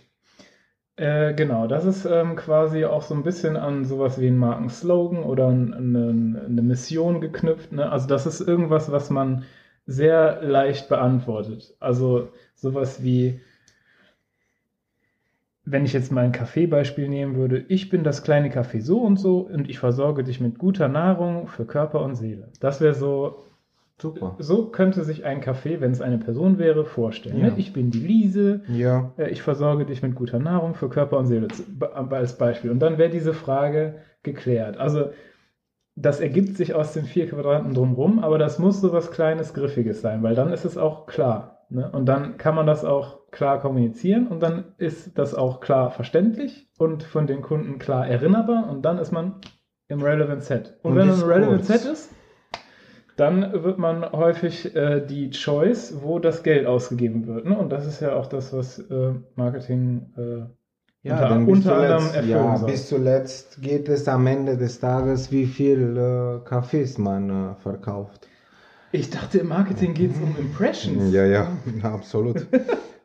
[0.98, 5.24] Äh, genau, das ist ähm, quasi auch so ein bisschen an sowas wie einen Markenslogan
[5.24, 7.74] oder ein, eine, eine Mission geknüpft.
[7.74, 7.90] Ne?
[7.90, 9.44] Also das ist irgendwas, was man
[9.86, 11.76] sehr leicht beantwortet.
[11.80, 13.40] Also sowas wie,
[15.64, 19.18] wenn ich jetzt mal ein Kaffeebeispiel nehmen würde, ich bin das kleine Café so und
[19.18, 22.52] so und ich versorge dich mit guter Nahrung für Körper und Seele.
[22.60, 23.40] Das wäre so
[23.98, 24.36] Super.
[24.40, 27.40] So könnte sich ein Café, wenn es eine Person wäre, vorstellen.
[27.40, 27.46] Ja.
[27.48, 27.54] Ne?
[27.56, 31.28] Ich bin die Liese, Ja, äh, ich versorge dich mit guter Nahrung für Körper und
[31.28, 32.72] Seele be- als Beispiel.
[32.72, 34.76] Und dann wäre diese Frage geklärt.
[34.76, 35.12] Also
[35.96, 40.02] das ergibt sich aus den vier Quadranten drumherum, aber das muss so was Kleines, Griffiges
[40.02, 41.66] sein, weil dann ist es auch klar.
[41.70, 41.90] Ne?
[41.90, 46.70] Und dann kann man das auch klar kommunizieren und dann ist das auch klar verständlich
[46.78, 49.36] und von den Kunden klar erinnerbar und dann ist man
[49.88, 50.78] im Relevant Set.
[50.84, 51.66] Und, Und wenn man im Relevant.
[51.66, 52.12] Set ist,
[53.16, 57.46] dann wird man häufig äh, die Choice, wo das Geld ausgegeben wird.
[57.46, 57.58] Ne?
[57.58, 60.46] Und das ist ja auch das, was äh, Marketing äh,
[61.06, 62.72] ja bis unter anderem zuletzt, erfüllen ja, soll.
[62.72, 68.28] bis zuletzt geht es am Ende des Tages, wie viel äh, Kaffees man äh, verkauft.
[68.92, 71.14] Ich dachte, im Marketing geht es um Impressions.
[71.14, 71.48] Ja, ja,
[71.84, 72.48] absolut.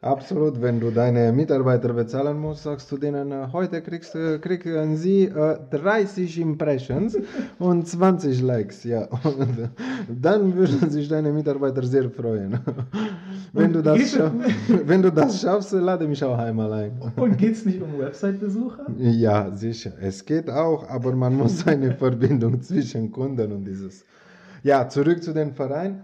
[0.02, 0.60] Absolut.
[0.60, 5.24] Wenn du deine Mitarbeiter bezahlen musst, sagst du denen, äh, heute kriegst, du- kriegen sie
[5.24, 7.16] äh, 30 Impressions
[7.58, 8.84] und 20 Likes.
[8.84, 9.68] Ja, und äh,
[10.08, 12.58] dann würden sich deine Mitarbeiter sehr freuen.
[13.52, 14.18] wenn, du das
[14.86, 16.92] wenn du das schaffst, lade mich auch einmal ein.
[17.16, 18.86] Und geht es nicht um Website-Besucher?
[18.98, 19.92] Ja, sicher.
[20.00, 24.04] Es geht auch, aber man muss eine Verbindung zwischen Kunden und dieses.
[24.62, 26.02] Ja, zurück zu dem Verein.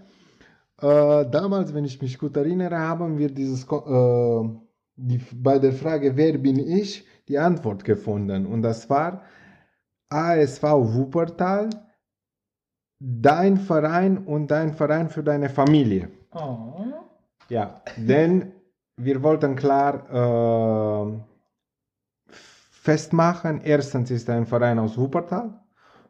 [0.80, 4.48] Äh, damals, wenn ich mich gut erinnere, haben wir dieses äh,
[4.96, 8.46] die, bei der Frage, wer bin ich, die Antwort gefunden.
[8.46, 9.22] Und das war
[10.10, 11.70] ASV Wuppertal,
[12.98, 16.10] dein Verein und dein Verein für deine Familie.
[16.32, 16.84] Oh.
[17.48, 18.52] Ja, denn
[18.96, 21.20] wir wollten klar äh,
[22.28, 25.60] festmachen, erstens ist ein Verein aus Wuppertal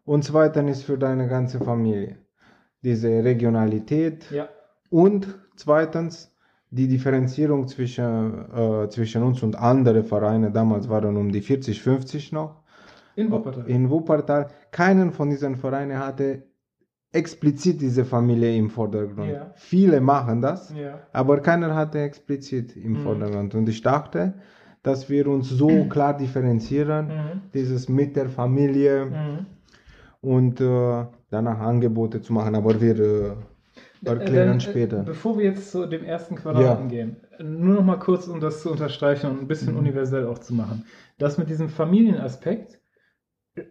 [0.04, 2.18] und zweitens ist für deine ganze Familie
[2.82, 4.48] diese Regionalität Ja.
[5.02, 5.20] Und
[5.56, 6.32] zweitens
[6.70, 8.10] die Differenzierung zwischen,
[8.62, 12.52] äh, zwischen uns und anderen Vereinen, damals waren um die 40, 50 noch,
[13.14, 13.64] In Wuppertal.
[13.66, 14.48] In Wuppertal.
[14.70, 16.42] Keinen von diesen Vereinen hatte
[17.12, 19.32] explizit diese Familie im Vordergrund.
[19.32, 19.50] Ja.
[19.54, 21.00] Viele machen das, Ja.
[21.12, 22.96] aber keiner hatte explizit im Mhm.
[23.06, 23.54] Vordergrund.
[23.54, 24.20] Und ich dachte,
[24.82, 27.40] dass wir uns so klar differenzieren, Mhm.
[27.54, 29.46] dieses mit der Familie Mhm.
[30.20, 33.32] und äh, danach Angebote zu machen, aber wir äh,
[34.04, 35.02] erklären Dann, äh, später.
[35.02, 38.70] Bevor wir jetzt zu dem ersten Quadranten gehen, nur noch mal kurz, um das zu
[38.70, 39.80] unterstreichen und ein bisschen Mhm.
[39.80, 40.84] universell auch zu machen.
[41.18, 42.80] Das mit diesem Familienaspekt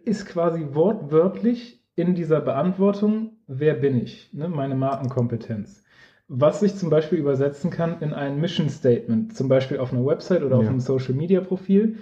[0.04, 4.48] ist quasi wortwörtlich in dieser Beantwortung, wer bin ich, ne?
[4.48, 5.84] meine Markenkompetenz.
[6.28, 10.42] Was sich zum Beispiel übersetzen kann in ein Mission Statement, zum Beispiel auf einer Website
[10.42, 10.70] oder auf Ja.
[10.70, 11.98] einem Social Media Profil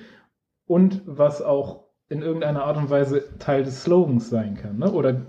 [0.66, 4.90] und was auch in irgendeiner Art und Weise Teil des Slogans sein kann, ne?
[4.92, 5.26] oder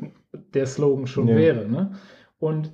[0.54, 1.36] der Slogan schon Ja.
[1.36, 1.68] wäre.
[1.68, 1.92] Ne?
[2.40, 2.72] Und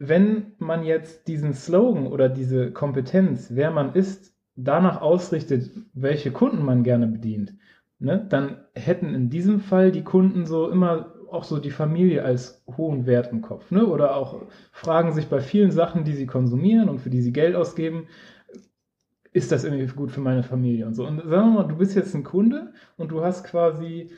[0.00, 6.64] wenn man jetzt diesen Slogan oder diese Kompetenz, wer man ist, danach ausrichtet, welche Kunden
[6.64, 7.54] man gerne bedient,
[7.98, 12.64] ne, dann hätten in diesem Fall die Kunden so immer auch so die Familie als
[12.76, 13.86] hohen Wert im Kopf, ne?
[13.86, 17.54] Oder auch fragen sich bei vielen Sachen, die sie konsumieren und für die sie Geld
[17.54, 18.08] ausgeben,
[19.32, 21.06] ist das irgendwie gut für meine Familie und so.
[21.06, 24.10] Und sagen wir mal, du bist jetzt ein Kunde und du hast quasi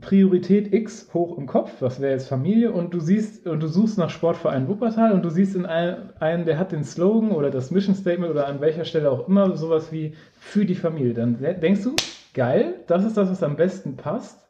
[0.00, 3.96] Priorität X hoch im Kopf, was wäre jetzt Familie, und du siehst und du suchst
[3.96, 7.70] nach Sportverein Wuppertal und du siehst in einem, einen, der hat den Slogan oder das
[7.70, 11.14] Mission Statement oder an welcher Stelle auch immer sowas wie für die Familie.
[11.14, 11.92] Dann de- denkst du,
[12.32, 14.48] geil, das ist das, was am besten passt,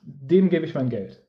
[0.00, 1.22] dem gebe ich mein Geld.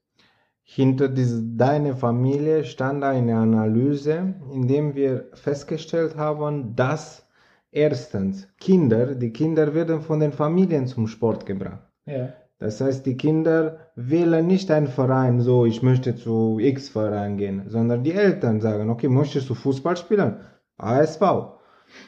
[0.64, 7.28] Hinter diese, deine Familie stand eine Analyse, in dem wir festgestellt haben, dass
[7.72, 11.84] erstens Kinder, die Kinder werden von den Familien zum Sport gebracht.
[12.06, 12.34] Ja.
[12.58, 17.64] Das heißt, die Kinder wählen nicht einen Verein, so ich möchte zu X Verein gehen,
[17.68, 20.38] sondern die Eltern sagen, okay, möchtest du Fußball spielen?
[20.78, 21.22] ASV.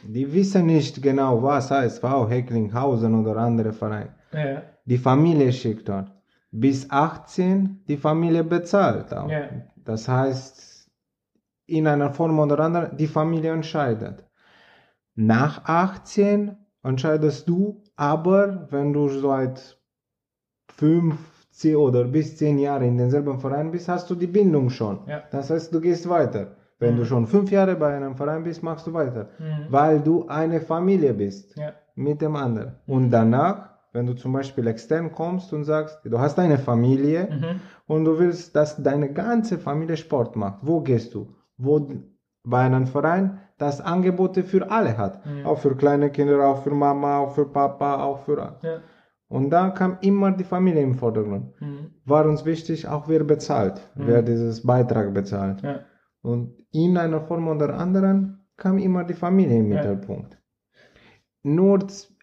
[0.04, 4.16] Die wissen nicht genau, was ASV, Hecklinghausen oder andere Vereine.
[4.32, 4.64] Ja.
[4.86, 6.12] Die Familie schickt dort.
[6.52, 9.30] Bis 18 die Familie bezahlt auch.
[9.30, 9.50] Ja.
[9.76, 10.90] Das heißt,
[11.66, 14.24] in einer Form oder anderen, die Familie entscheidet.
[15.16, 19.77] Nach 18 entscheidest du, aber wenn du seit
[20.78, 25.00] 15 oder bis 10 Jahre in denselben Verein bist, hast du die Bindung schon.
[25.08, 25.24] Ja.
[25.32, 26.56] Das heißt, du gehst weiter.
[26.80, 26.98] Wenn Mhm.
[27.00, 29.30] du schon 5 Jahre bei einem Verein bist, machst du weiter.
[29.40, 29.66] Mhm.
[29.70, 31.74] Weil du eine Familie bist Ja.
[31.96, 32.74] mit dem anderen.
[32.86, 37.60] Und danach, wenn du zum Beispiel extern kommst und sagst, du hast eine Familie Mhm.
[37.88, 41.34] und du willst, dass deine ganze Familie Sport macht, wo gehst du?
[41.58, 41.88] Wo
[42.44, 45.26] bei einem Verein, das Angebote für alle hat.
[45.26, 45.48] Mhm.
[45.48, 48.38] Auch für kleine Kinder, auch für Mama, auch für Papa, auch für...
[48.62, 48.78] Ja.
[49.30, 51.60] Und da kam immer die Familie im Vordergrund.
[51.62, 51.92] Mhm.
[52.06, 54.08] War uns wichtig, auch wer bezahlt, Mhm.
[54.08, 55.62] wer dieses Beitrag bezahlt.
[55.64, 55.82] Ja.
[56.22, 59.78] Und in einer Form oder anderen kam immer die Familie im Ja.
[59.78, 60.38] Mittelpunkt.
[61.44, 61.80] Nur,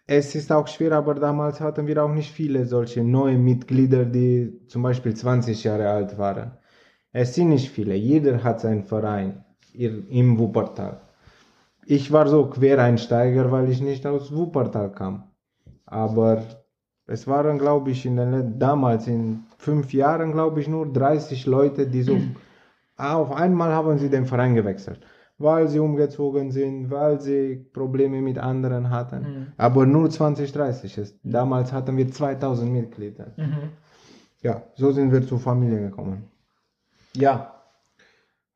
[0.07, 4.61] es ist auch schwer, aber damals hatten wir auch nicht viele solche neue Mitglieder, die
[4.67, 6.51] zum Beispiel 20 Jahre alt waren.
[7.11, 7.95] Es sind nicht viele.
[7.95, 11.01] Jeder hat seinen Verein im Wuppertal.
[11.85, 15.31] Ich war so Quereinsteiger, weil ich nicht aus Wuppertal kam.
[15.85, 16.43] Aber
[17.07, 21.87] es waren, glaube ich, in den, damals in fünf Jahren, glaube ich, nur 30 Leute,
[21.87, 22.17] die so
[22.97, 24.99] auf einmal haben sie den Verein gewechselt,
[25.37, 29.21] weil sie umgezogen sind, weil sie Probleme mit anderen hatten.
[29.21, 29.47] Mhm.
[29.57, 31.19] Aber nur 20, 30 ist.
[31.23, 33.33] Damals hatten wir 2000 Mitglieder.
[33.37, 33.69] Mhm.
[34.41, 36.29] Ja, so sind wir zur Familie gekommen.
[37.15, 37.54] Ja.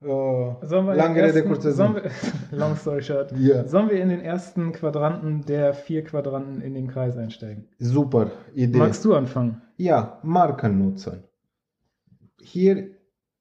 [0.01, 1.95] Sollen wir in lange den Rede, ersten- kurzer Sinn.
[2.51, 3.31] Long story short.
[3.37, 3.67] Ja.
[3.67, 7.67] Sollen wir in den ersten Quadranten der vier Quadranten in den Kreis einsteigen?
[7.79, 8.77] Super Idee.
[8.77, 9.61] Magst du anfangen?
[9.77, 11.23] Ja, Marken nutzen.
[12.41, 12.91] Hier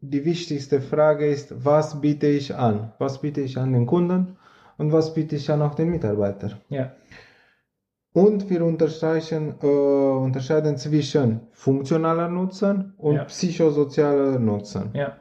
[0.00, 2.92] die wichtigste Frage ist, was biete ich an?
[2.98, 4.36] Was biete ich an den Kunden
[4.78, 6.54] und was biete ich an auch den Mitarbeitern?
[6.68, 6.92] Ja.
[8.12, 13.24] Und wir unterstreichen, äh, unterscheiden zwischen funktionaler Nutzen und Ja.
[13.24, 14.90] psychosozialer Nutzen.
[14.94, 15.16] Ja.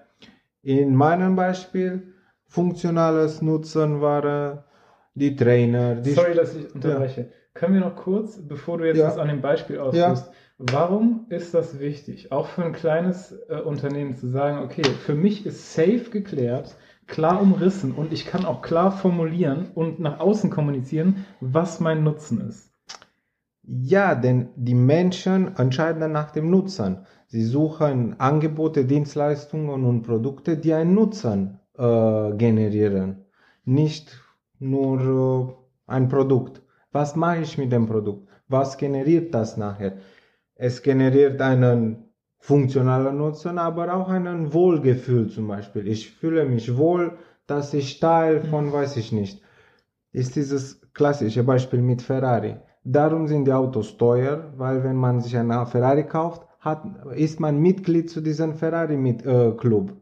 [0.68, 2.14] In meinem Beispiel,
[2.46, 4.66] funktionales Nutzen waren
[5.16, 7.30] die Trainer, die Sorry, dass ich unterbreche.
[7.54, 9.08] Können wir noch kurz, bevor du jetzt Ja.
[9.08, 14.18] das an dem Beispiel ausführst, warum ist das wichtig, auch für ein kleines äh, Unternehmen
[14.18, 16.76] zu sagen, okay, für mich ist safe geklärt,
[17.08, 22.42] klar umrissen und ich kann auch klar formulieren und nach außen kommunizieren, was mein Nutzen
[22.42, 22.74] ist.
[23.64, 27.06] Ja, denn die Menschen entscheiden dann nach dem Nutzen.
[27.30, 33.26] Sie suchen Angebote, Dienstleistungen und Produkte, die einen Nutzen äh, generieren.
[33.66, 34.18] Nicht
[34.60, 36.62] nur äh, ein Produkt.
[36.94, 38.30] Was mache ich mit dem Produkt?
[38.48, 39.98] Was generiert das nachher?
[40.56, 42.06] Es generiert einen
[42.40, 45.86] funktionalen Nutzen, aber auch einen Wohlgefühl zum Beispiel.
[45.86, 49.42] Ich fühle mich wohl, dass ich Teil von, weiß ich nicht,
[50.14, 52.56] ist dieses klassische Beispiel mit Ferrari.
[52.86, 56.84] Darum sind die Autos teuer, weil wenn man sich einen Ferrari kauft, hat,
[57.16, 59.94] ist man Mitglied zu diesem Ferrari-Club.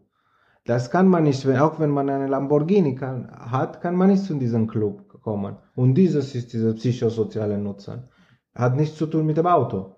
[0.65, 4.33] Das kann man nicht, auch wenn man einen Lamborghini kann, hat, kann man nicht zu
[4.35, 5.57] diesem Club kommen.
[5.75, 8.09] Und dieses ist dieser psychosoziale Nutzen.
[8.55, 9.95] Hat nichts zu tun mit dem Auto.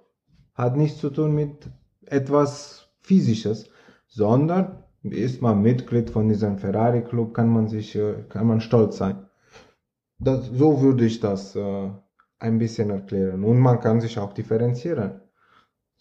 [0.55, 1.69] Hat nichts zu tun mit
[2.05, 3.69] etwas Physisches,
[4.07, 9.25] sondern ist man Mitglied von diesem Ferrari-Club, kann man sich, äh, kann man stolz sein.
[10.19, 11.91] Das, so würde ich das äh,
[12.39, 13.43] ein bisschen erklären.
[13.43, 15.21] Und man kann sich auch differenzieren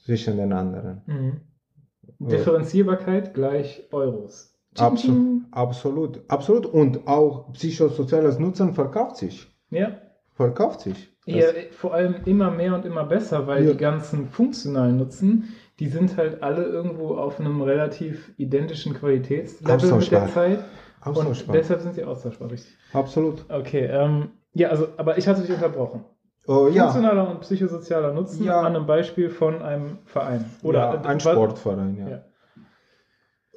[0.06, 1.02] zwischen den anderen.
[1.06, 1.40] Mhm.
[2.18, 4.54] Differenzierbarkeit gleich Euros.
[4.78, 6.66] Absolut, absolut, absolut.
[6.66, 9.46] Und auch psychosoziales Nutzen verkauft sich.
[9.70, 9.98] Ja.
[10.32, 11.12] Verkauft sich.
[11.24, 13.72] Ja, vor allem immer mehr und immer besser, weil Ja.
[13.72, 20.10] die ganzen funktionalen Nutzen, die sind halt alle irgendwo auf einem relativ identischen Qualitätslevel mit
[20.12, 20.28] der.
[20.28, 20.60] Zeit.
[21.04, 22.72] Und deshalb sind sie austauschbar, richtig.
[22.92, 23.44] Absolut.
[23.48, 26.04] Okay, ähm, ja, also, aber ich hatte dich unterbrochen.
[26.48, 28.60] Oh, ja, Funktionaler und psychosozialer Nutzen Ja.
[28.60, 30.44] an einem Beispiel von einem Verein.
[30.62, 32.22] Oder ja, äh, ein Sportverein, ja.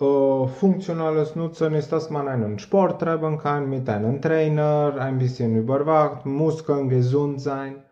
[0.02, 5.56] Äh, funktionales Nutzen ist, dass man einen Sport treiben kann mit einem Trainer, ein bisschen
[5.58, 7.84] überwacht, Muskeln gesund sein.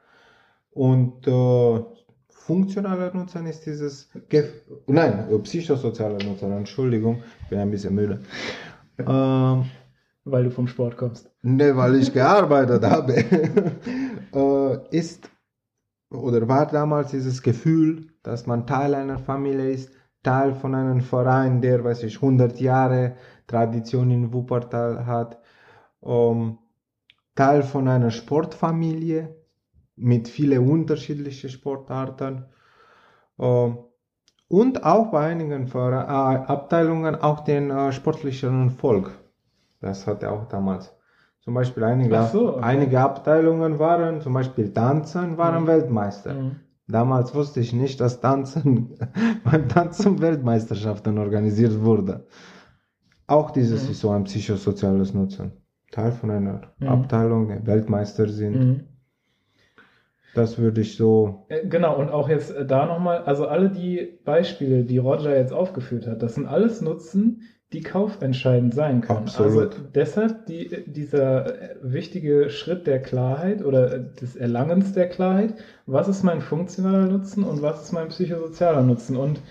[0.72, 1.80] Und äh,
[2.30, 4.50] funktionaler Nutzen ist dieses, Gef
[4.88, 8.20] nein, psychosozialer Nutzen, Entschuldigung, ich bin ein bisschen müde.
[9.00, 9.66] Ähm,
[10.24, 11.30] Weil du vom Sport kommst.
[11.42, 13.14] Ne, weil ich gearbeitet habe,
[14.92, 15.30] ist
[16.10, 19.92] oder war damals dieses Gefühl, dass man Teil einer Familie ist,
[20.24, 25.40] Teil von einem Verein, der, weiß ich, 100 Jahre Tradition in Wuppertal hat,
[26.04, 26.58] ähm,
[27.36, 29.36] Teil von einer Sportfamilie
[29.96, 32.46] mit vielen unterschiedlichen Sportarten
[33.40, 33.78] ähm,
[34.48, 39.12] und auch bei einigen äh, Abteilungen auch den äh, sportlichen Erfolg.
[39.82, 40.97] Das hatte auch damals.
[41.48, 42.60] Zum Beispiel einige, so, okay.
[42.62, 45.68] einige Abteilungen waren, zum Beispiel Tanzen, waren Mhm.
[45.68, 46.34] Weltmeister.
[46.34, 46.58] Mhm.
[46.90, 48.98] Damals wusste ich nicht, dass Tanzen
[49.46, 52.26] beim Tanzen Weltmeisterschaften organisiert wurde.
[53.28, 53.92] Auch dieses Mhm.
[53.92, 55.54] ist so ein psychosoziales Nutzen.
[55.90, 56.88] Teil von einer Mhm.
[56.90, 58.54] Abteilung, der Weltmeister sind.
[58.60, 58.80] Mhm.
[60.36, 61.46] Das würde ich so.
[61.48, 65.54] Äh, Genau, und auch jetzt äh, da nochmal, also alle die Beispiele, die Roger jetzt
[65.54, 69.20] aufgeführt hat, das sind alles Nutzen, die kaufentscheidend sein können.
[69.20, 69.74] Absolut.
[69.74, 76.24] Also deshalb die, dieser wichtige Schritt der Klarheit oder des Erlangens der Klarheit, was ist
[76.24, 79.18] mein funktionaler Nutzen und was ist mein psychosozialer Nutzen.
[79.18, 79.42] Und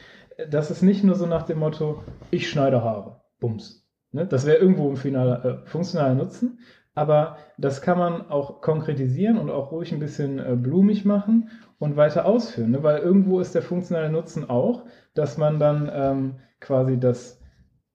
[0.51, 3.87] das ist nicht nur so nach dem Motto, ich schneide Haare, bums.
[4.13, 4.27] Ne?
[4.27, 6.61] Das wäre irgendwo ein finaler, äh, funktionaler Nutzen,
[6.95, 11.97] aber das kann man auch konkretisieren und auch ruhig ein bisschen äh, blumig machen und
[11.97, 12.83] weiter ausführen, ne?
[12.83, 17.41] weil irgendwo ist der funktionale Nutzen auch, dass man dann ähm, quasi das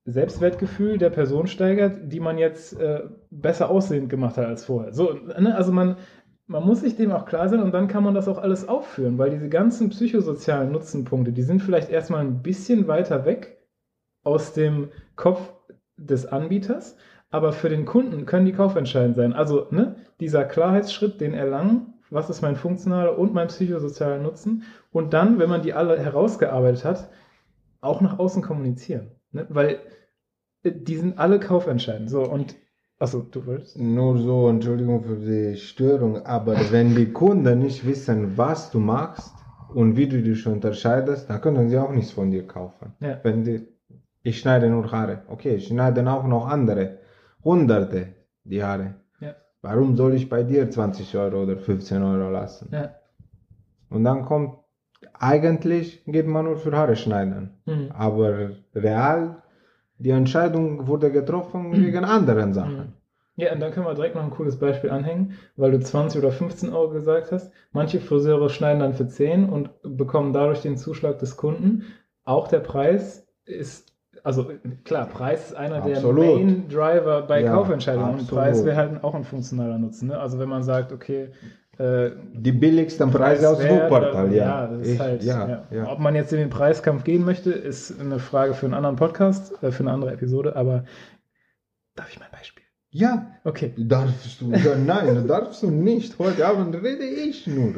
[0.05, 4.93] Selbstwertgefühl der Person steigert, die man jetzt äh, besser aussehend gemacht hat als vorher.
[4.93, 5.55] So, ne?
[5.55, 5.97] Also man,
[6.47, 9.17] man muss sich dem auch klar sein und dann kann man das auch alles aufführen,
[9.17, 13.59] weil diese ganzen psychosozialen Nutzenpunkte, die sind vielleicht erstmal ein bisschen weiter weg
[14.23, 15.53] aus dem Kopf
[15.97, 16.97] des Anbieters,
[17.29, 19.33] aber für den Kunden können die kaufentscheidend sein.
[19.33, 25.13] Also ne, dieser Klarheitsschritt, den erlangen, was ist mein funktionaler und mein psychosozialer Nutzen und
[25.13, 27.09] dann, wenn man die alle herausgearbeitet hat,
[27.79, 29.11] auch nach außen kommunizieren.
[29.31, 29.45] Ne?
[29.49, 29.79] Weil
[30.63, 32.09] äh, die sind alle kaufentscheidend.
[32.09, 32.55] So, und
[32.99, 33.77] achso, du wolltest?
[33.79, 39.33] Nur so, Entschuldigung für die Störung, aber wenn die Kunden nicht wissen, was du machst
[39.73, 42.93] und wie du dich unterscheidest, dann können sie auch nichts von dir kaufen.
[42.99, 43.19] Ja.
[43.23, 43.67] Wenn die,
[44.23, 45.23] ich schneide nur Haare.
[45.27, 46.99] Okay, ich schneide auch noch andere.
[47.43, 48.13] Hunderte
[48.43, 48.95] die Haare.
[49.19, 49.35] Ja.
[49.61, 52.69] Warum soll ich bei dir 20 Euro oder 15 Euro lassen?
[52.71, 52.95] Ja.
[53.89, 54.55] Und dann kommt,
[55.13, 57.51] eigentlich geht man nur für Haare schneiden.
[57.65, 57.91] Mhm.
[57.93, 59.41] Aber real,
[59.97, 62.93] die Entscheidung wurde getroffen wegen anderen Sachen.
[63.37, 66.31] Ja, und dann können wir direkt noch ein cooles Beispiel anhängen, weil du 20 oder
[66.31, 67.51] 15 Euro gesagt hast.
[67.71, 71.83] Manche Friseure schneiden dann für 10 und bekommen dadurch den Zuschlag des Kunden.
[72.23, 74.51] Auch der Preis ist, also
[74.83, 76.23] klar, Preis ist einer Absolut.
[76.23, 78.09] der Main Driver bei Ja, Kaufentscheidungen.
[78.09, 78.43] Und absolut.
[78.43, 80.09] Preis wäre halt auch ein funktionaler Nutzen.
[80.09, 80.19] Ne?
[80.19, 81.29] Also wenn man sagt, okay,
[81.81, 84.67] äh, Die billigsten Preise aus Wuppertal, oder- ja.
[84.67, 85.63] das ist Ich- halt, ja, ja.
[85.71, 85.91] ja.
[85.91, 89.61] Ob man jetzt in den Preiskampf gehen möchte, ist eine Frage für einen anderen Podcast,
[89.63, 90.85] äh, für eine andere Episode, aber
[91.95, 92.63] darf ich mein Beispiel?
[92.93, 93.73] Ja, Okay.
[93.77, 94.51] darfst du.
[94.51, 96.19] Ja, nein, darfst du nicht.
[96.19, 97.73] Heute Abend rede ich nur.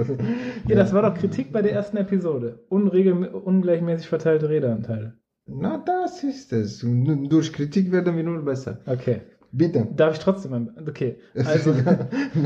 [0.68, 2.66] Ja, das war doch Kritik bei der ersten Episode.
[2.70, 5.14] Unregel, ungleichmäßig verteilte Redeanteile.
[5.46, 6.80] Na, das ist es.
[6.84, 8.80] Durch Kritik werden wir nur besser.
[8.88, 9.22] Okay.
[9.56, 9.88] Bitte.
[9.96, 11.18] Darf ich trotzdem ein, Okay.
[11.46, 11.74] Also,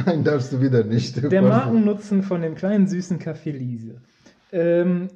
[0.06, 1.24] nein, darfst du wieder nicht.
[1.32, 4.02] der Markennutzen von dem kleinen süßen Café Liese.
[4.52, 5.08] Ähm,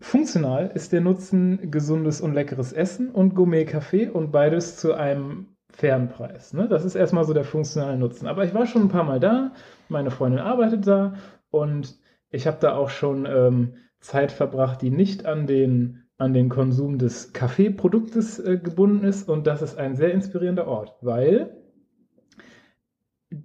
[0.00, 6.08] funktional ist der Nutzen gesundes und leckeres Essen und Gourmet-Kaffee und beides zu einem fairen
[6.08, 6.52] Preis.
[6.52, 6.68] Ne?
[6.68, 8.28] Das ist erstmal so der funktionale Nutzen.
[8.28, 9.52] Aber ich war schon ein paar Mal da,
[9.88, 11.14] meine Freundin arbeitet da
[11.50, 11.98] Und
[12.30, 16.98] ich habe da auch schon ähm, Zeit verbracht, die nicht an den, an den Konsum
[16.98, 19.28] des Kaffeeproduktes äh, gebunden ist.
[19.28, 21.56] Und das ist ein sehr inspirierender Ort, weil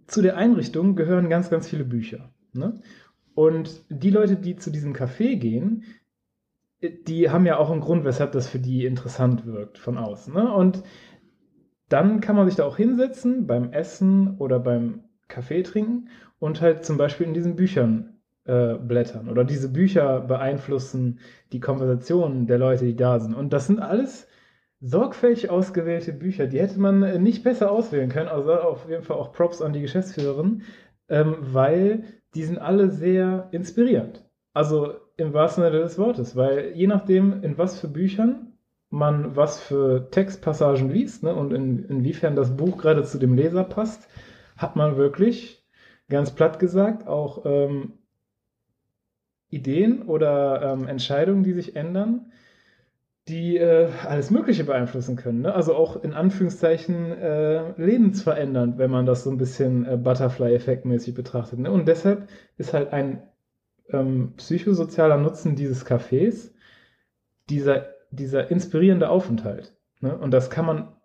[0.06, 2.34] zu der Einrichtung gehören ganz, ganz viele Bücher.
[2.54, 2.82] Ne?
[3.34, 5.84] Und die Leute, die zu diesem Café gehen,
[6.82, 10.34] die haben ja auch einen Grund, weshalb das für die interessant wirkt von außen.
[10.34, 10.54] Ne?
[10.54, 10.84] Und
[11.90, 16.86] dann kann man sich da auch hinsetzen beim Essen oder beim Kaffee trinken und halt
[16.86, 18.17] zum Beispiel in diesen Büchern
[18.48, 19.30] äh, blättern.
[19.30, 21.20] Oder diese Bücher beeinflussen
[21.52, 23.36] die Konversationen der Leute, die da sind.
[23.36, 24.28] Und das sind alles
[24.80, 26.48] sorgfältig ausgewählte Bücher.
[26.48, 28.30] Die hätte man äh, nicht besser auswählen können.
[28.30, 30.64] Also auf jeden Fall auch Props an die Geschäftsführerin,
[31.10, 32.04] ähm, weil
[32.36, 34.24] die sind alle sehr inspirierend.
[34.54, 38.54] Also im wahrsten Sinne des Wortes, weil je nachdem, in was für Büchern
[38.90, 43.64] man was für Textpassagen liest ne, und in, inwiefern das Buch gerade zu dem Leser
[43.64, 44.08] passt,
[44.56, 45.66] hat man wirklich,
[46.10, 47.97] ganz platt gesagt, auch ähm,
[49.50, 52.32] Ideen oder ähm, Entscheidungen, die sich ändern,
[53.28, 55.42] die äh, alles Mögliche beeinflussen können.
[55.42, 55.54] Ne?
[55.54, 61.60] Also auch in Anführungszeichen äh, lebensverändernd, wenn man das so ein bisschen äh, Butterfly-Effekt-mäßig betrachtet.
[61.60, 61.72] Ne?
[61.72, 63.22] Und deshalb ist halt ein
[63.90, 66.52] ähm, psychosozialer Nutzen dieses Cafés
[67.50, 69.76] dieser, dieser inspirierende Aufenthalt.
[70.00, 70.18] Ne?
[70.18, 70.96] Und das kann man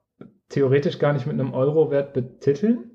[0.49, 2.92] theoretisch gar nicht mit einem Euro-Wert betiteln,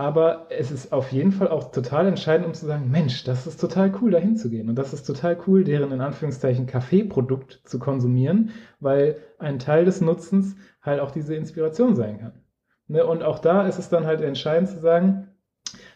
[0.00, 3.60] aber es ist auf jeden Fall auch total entscheidend, um zu sagen, Mensch, das ist
[3.60, 4.70] total cool, da hinzugehen.
[4.70, 10.00] Und das ist total cool, deren in Anführungszeichen Kaffeeprodukt zu konsumieren, weil ein Teil des
[10.00, 12.32] Nutzens halt auch diese Inspiration sein kann.
[12.88, 13.04] Ne?
[13.04, 15.28] Und auch da ist es dann halt entscheidend zu sagen,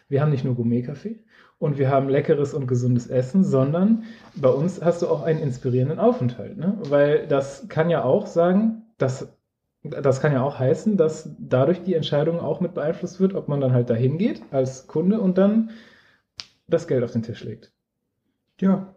[0.07, 1.23] wir haben nicht nur Gourmet-Kaffee
[1.57, 4.03] und wir haben leckeres und gesundes Essen, sondern
[4.35, 6.57] bei uns hast du auch einen inspirierenden Aufenthalt.
[6.57, 6.77] Ne?
[6.89, 9.34] Weil das kann ja auch sagen, dass
[9.89, 13.61] das kann ja auch heißen, dass dadurch die Entscheidung auch mit beeinflusst wird, ob man
[13.61, 15.69] dann halt dahin geht als Kunde und dann
[16.67, 17.71] das Geld auf den Tisch legt.
[18.61, 18.93] Ja,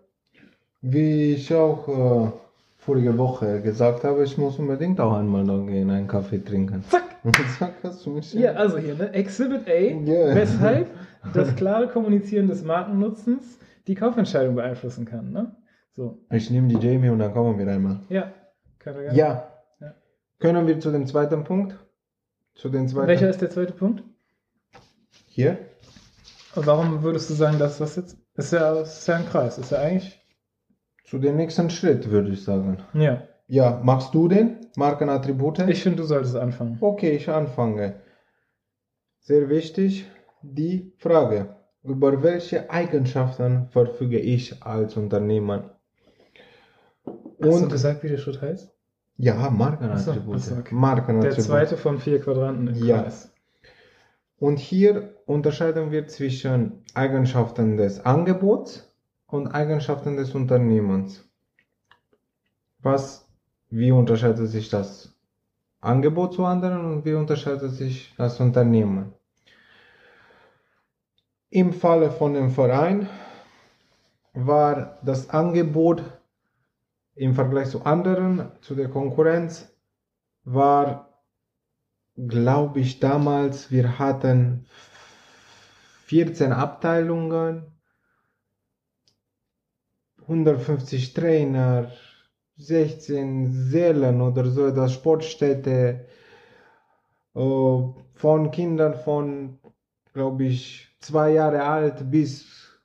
[0.81, 2.31] wie ich auch äh,
[2.77, 6.83] vorige Woche gesagt habe, ich muss unbedingt auch einmal noch gehen, einen Kaffee trinken.
[6.89, 7.05] Zack!
[7.59, 9.13] Zack, hast du mich Ja, also hier, ne?
[9.13, 10.35] Exhibit A, Ja.
[10.35, 10.87] weshalb
[11.35, 15.33] das klare Kommunizieren des Markennutzens die Kaufentscheidung beeinflussen kann.
[15.33, 15.55] Ne?
[15.93, 18.01] So, Ich nehme die Jamie und dann kommen wir einmal.
[18.09, 18.33] ja.
[18.79, 19.19] Kann er gerne.
[19.19, 19.49] Ja.
[20.39, 21.79] Können wir zu dem zweiten Punkt?
[22.55, 23.09] Zu den zweiten.
[23.09, 24.03] Welcher ist der zweite Punkt?
[25.27, 25.59] Hier?
[26.55, 28.17] Warum würdest du sagen, dass das jetzt.
[28.35, 30.21] Ist ja, ist ja ein Kreis, ist ja eigentlich.
[31.05, 32.79] Zu dem nächsten Schritt, würde ich sagen.
[32.95, 33.23] Ja.
[33.47, 34.59] Ja, machst du den?
[34.77, 35.61] Markenattribute?
[35.69, 36.79] Ich finde, du solltest anfangen.
[36.81, 38.01] Okay, ich anfange.
[39.21, 40.07] Sehr wichtig,
[40.43, 45.79] die Frage, über welche Eigenschaften verfüge ich als Unternehmer?
[47.07, 48.71] Hast du Und gesagt, wie der Schritt heißt?
[49.19, 50.37] Ja, Markenattribute.
[50.37, 50.75] Ach so, ach so, okay.
[50.75, 51.37] Markenattribute.
[51.37, 53.03] Der zweite von vier Quadranten im Ja.
[53.03, 53.33] Kreis.
[54.39, 58.89] Und hier unterscheiden wir zwischen Eigenschaften des Angebots
[59.27, 61.29] und Eigenschaften des Unternehmens.
[62.81, 63.29] Was,
[63.71, 65.13] wie unterscheidet sich das
[65.81, 69.13] Angebot zu anderen und wie unterscheidet sich das Unternehmen?
[71.51, 73.09] Im Falle von dem Verein
[74.35, 76.05] war das Angebot
[77.19, 79.77] im Vergleich zu anderen, zu der Konkurrenz,
[80.45, 81.09] war
[82.27, 84.67] glaube ich, damals, wir hatten
[86.07, 87.67] 14 Abteilungen,
[90.23, 91.93] 150 Trainer,
[92.57, 96.07] 16 Sälen oder so etwas, Sportstätte,
[97.35, 97.79] äh,
[98.15, 99.61] von Kindern von,
[100.13, 102.81] glaube ich, zwei Jahre alt bis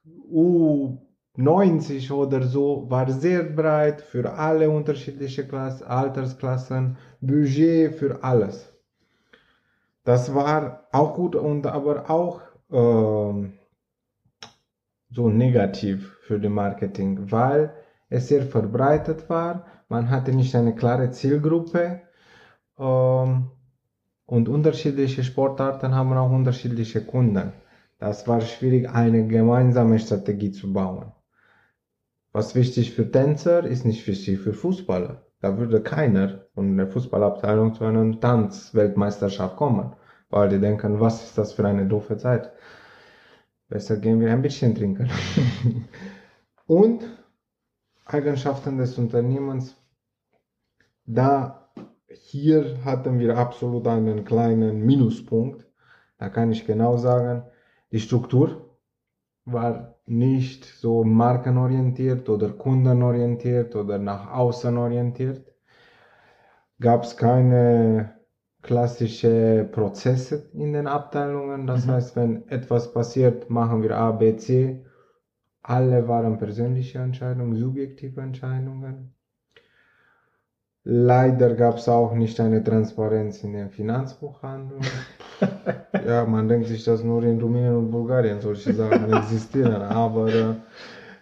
[1.38, 8.72] U90 oder so, war sehr breit für alle unterschiedliche Klass Altersklassen, Budget für alles.
[10.04, 12.42] Das war auch gut und aber auch
[12.72, 13.54] ähm,
[15.10, 17.74] so negativ für die Marketing, weil
[18.10, 19.66] es sehr verbreitet war.
[19.90, 22.02] Man hatte nicht eine klare Zielgruppe
[22.78, 23.50] ähm,
[24.28, 27.54] und unterschiedliche Sportarten haben auch unterschiedliche Kunden.
[27.98, 31.12] Das war schwierig, eine gemeinsame Strategie zu bauen.
[32.34, 35.24] Was wichtig für Tänzer ist nicht wichtig für Fußballer.
[35.40, 39.96] Da würde keiner von der Fußballabteilung zu einer Tanzweltmeisterschaft kommen,
[40.30, 42.52] weil die denken, was ist das für eine doofe Zeit?
[43.70, 45.12] Besser gehen wir ein bisschen trinken.
[46.66, 47.04] Und
[48.06, 49.78] Eigenschaften des Unternehmens.
[51.06, 51.70] Da
[52.08, 55.68] hier hatten wir absolut einen kleinen Minuspunkt.
[56.18, 57.44] Da kann ich genau sagen,
[57.92, 58.80] die Struktur
[59.46, 65.54] war nicht so markenorientiert oder kundenorientiert oder nach außen orientiert.
[66.80, 68.20] Gab es keine
[68.62, 71.66] klassische Prozesse in den Abteilungen.
[71.68, 71.92] Das Mhm.
[71.92, 74.86] heißt, wenn etwas passiert, machen wir A, B, C
[75.64, 79.16] Alle waren persönliche Entscheidungen, subjektive Entscheidungen.
[80.86, 84.88] Leider gab es auch nicht eine Transparenz in den Finanzbuchhandlungen.
[86.06, 90.56] ja, man denkt sich, dass nur in Rumänien und Bulgarien solche Sachen existieren, aber äh,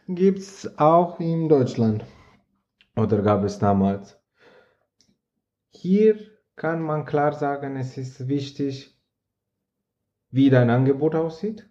[0.07, 2.05] gibt es auch in Deutschland.
[2.95, 4.19] Oder gab es damals.
[5.69, 6.17] Hier
[6.55, 8.99] kann man klar sagen, es ist wichtig,
[10.29, 11.69] wie dein Angebot aussieht.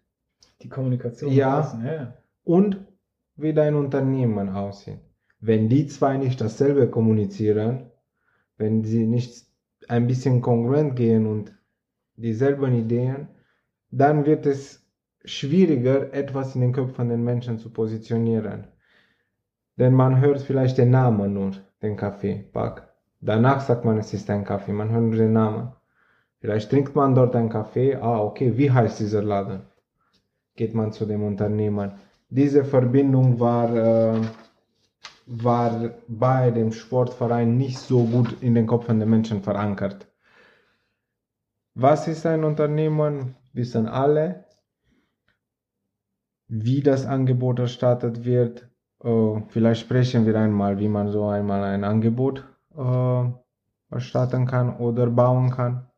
[0.62, 1.32] Die Kommunikation.
[1.32, 1.60] Ja.
[1.60, 2.14] außen, ja.
[2.44, 2.86] und
[3.36, 4.98] wie dein Unternehmen aussieht.
[5.40, 7.90] Wenn die zwei nicht dasselbe kommunizieren,
[8.58, 9.46] wenn sie nicht
[9.88, 11.54] ein bisschen kongruent gehen und
[12.20, 13.28] dieselben Ideen,
[13.90, 14.86] dann wird es
[15.24, 18.68] schwieriger, etwas in den Köpfen der Menschen zu positionieren.
[19.76, 21.52] Denn man hört vielleicht den Namen nur,
[21.82, 22.88] den Kaffeepack.
[23.20, 25.72] Danach sagt man, es ist ein Kaffee, man hört nur den Namen.
[26.40, 29.62] Vielleicht trinkt man dort einen Kaffee, ah, okay, wie heißt dieser Laden?
[30.56, 31.92] Geht man zu dem Unternehmen.
[32.30, 34.20] Diese Verbindung war, äh,
[35.26, 40.09] war bei dem Sportverein nicht so gut in den Köpfen der Menschen verankert.
[41.82, 43.36] Was ist ein Unternehmen?
[43.54, 44.44] Wissen alle.
[46.46, 48.68] Wie das Angebot erstattet wird.
[49.02, 52.44] Äh, vielleicht sprechen wir einmal, wie man so einmal ein Angebot
[52.76, 53.24] äh,
[53.90, 55.88] erstatten kann oder bauen kann.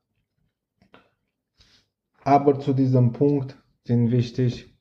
[2.22, 4.78] Aber zu diesem Punkt sind wichtig,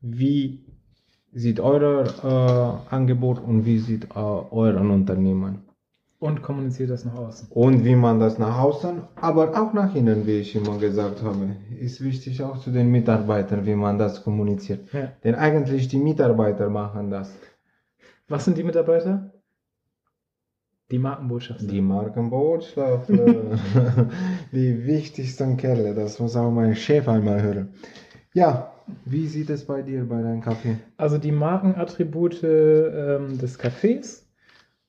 [0.00, 0.64] wie
[1.32, 5.73] sieht euer äh, Angebot und wie sieht äh, euren Unternehmen
[6.24, 7.48] Und kommuniziert das nach außen.
[7.50, 11.54] und wie man das nach außen, aber auch nach innen, wie ich immer gesagt habe,
[11.78, 14.90] ist wichtig auch zu den Mitarbeitern, wie man das kommuniziert.
[14.94, 15.12] Ja.
[15.22, 17.30] Denn eigentlich die Mitarbeiter machen das.
[18.26, 19.34] Was sind die Mitarbeiter?
[20.90, 21.66] Die Markenbotschafter.
[21.66, 23.58] Die Markenbotschafter,
[24.52, 27.74] die wichtigsten Kerle, das muss auch mein Chef einmal hören.
[28.32, 28.72] Ja,
[29.04, 30.78] wie sieht es bei dir bei deinem Kaffee?
[30.96, 34.23] Also die Markenattribute ähm, des Cafés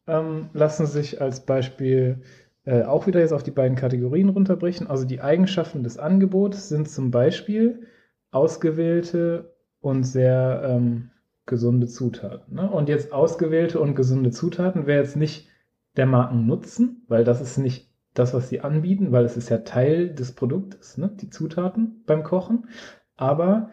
[0.08, 2.22] ähm, lassen sich als Beispiel
[2.66, 4.88] äh, auch wieder jetzt auf die beiden Kategorien runterbrechen.
[4.88, 7.88] Also die Eigenschaften des Angebots sind zum Beispiel
[8.32, 11.12] ausgewählte und sehr ähm,
[11.46, 12.56] gesunde Zutaten.
[12.56, 12.70] Ne?
[12.70, 15.48] Und jetzt ausgewählte und gesunde Zutaten wäre jetzt nicht
[15.96, 20.14] der Markennutzen, weil das ist nicht das, was sie anbieten, weil es ist ja Teil
[20.14, 21.12] des Produktes, ne?
[21.22, 22.68] die Zutaten beim Kochen.
[23.16, 23.70] Aber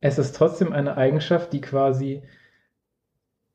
[0.00, 2.22] es ist trotzdem eine Eigenschaft, die quasi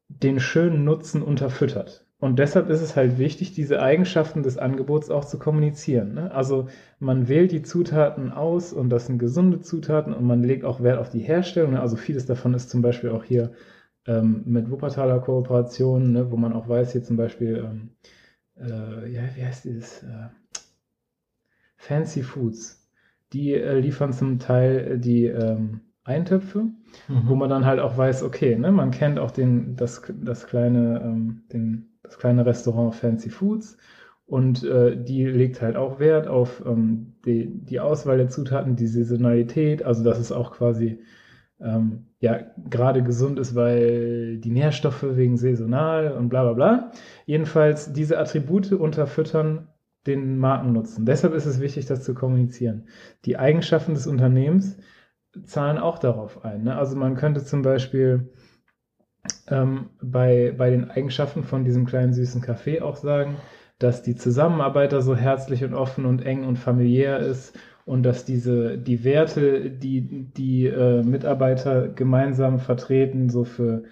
[0.10, 2.03] den schönen Nutzen unterfüttert.
[2.24, 6.14] Und deshalb ist es halt wichtig, diese Eigenschaften des Angebots auch zu kommunizieren.
[6.14, 6.32] Ne?
[6.32, 10.82] Also man wählt die Zutaten aus und das sind gesunde Zutaten und man legt auch
[10.82, 11.72] Wert auf die Herstellung.
[11.72, 11.82] Ne?
[11.82, 13.52] Also vieles davon ist zum Beispiel auch hier
[14.08, 16.32] ähm, mit Wuppertaler Kooperationen, ne?
[16.32, 17.90] wo man auch weiß, hier zum Beispiel, ähm,
[18.56, 20.04] äh, ja, wie heißt dieses?
[20.04, 20.30] Äh,
[21.76, 22.90] Fancy Foods.
[23.34, 26.66] Die äh, liefern zum Teil die ähm, Eintöpfe,
[27.08, 31.02] wo man dann halt auch weiß, okay, ne, man kennt auch den, das, das, kleine,
[31.04, 33.78] ähm, den, das kleine Restaurant Fancy Foods
[34.26, 38.88] und äh, die legt halt auch Wert auf ähm, die, die Auswahl der Zutaten, die
[38.88, 41.00] Saisonalität, also dass es auch quasi
[41.60, 42.40] ähm, ja
[42.70, 46.92] gerade gesund ist, weil die Nährstoffe wegen saisonal und bla bla bla.
[47.26, 49.68] Jedenfalls diese Attribute unterfüttern
[50.06, 51.06] den Markennutzen.
[51.06, 52.88] Deshalb ist es wichtig, das zu kommunizieren.
[53.26, 54.78] Die Eigenschaften des Unternehmens
[55.46, 56.64] zahlen auch darauf ein.
[56.64, 56.76] Ne?
[56.76, 58.30] Also man könnte zum Beispiel
[59.48, 63.38] ähm, bei, bei den Eigenschaften von diesem kleinen süßen Café auch sagen,
[63.80, 68.26] dass die Zusammenarbeit da so herzlich und offen und eng und familiär ist und dass
[68.26, 73.84] diese die Werte, die die äh, Mitarbeiter gemeinsam vertreten, so für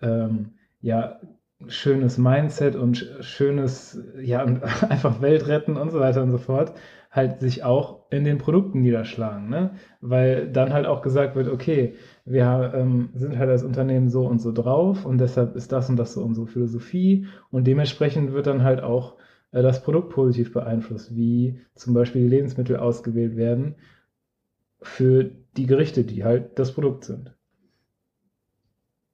[0.00, 1.20] ähm, ja
[1.68, 6.38] schönes Mindset und sch- schönes ja und einfach Welt retten und so weiter und so
[6.38, 6.72] fort,
[7.16, 9.70] halt sich auch in den Produkten niederschlagen, ne?
[10.00, 11.94] Weil dann halt auch gesagt wird, okay,
[12.24, 15.96] wir ähm, sind halt als Unternehmen so und so drauf und deshalb ist das und
[15.96, 19.16] das so unsere Philosophie und dementsprechend wird dann halt auch
[19.52, 23.76] äh, das Produkt positiv beeinflusst, wie zum Beispiel die Lebensmittel ausgewählt werden
[24.82, 27.34] für die Gerichte, die halt das Produkt sind.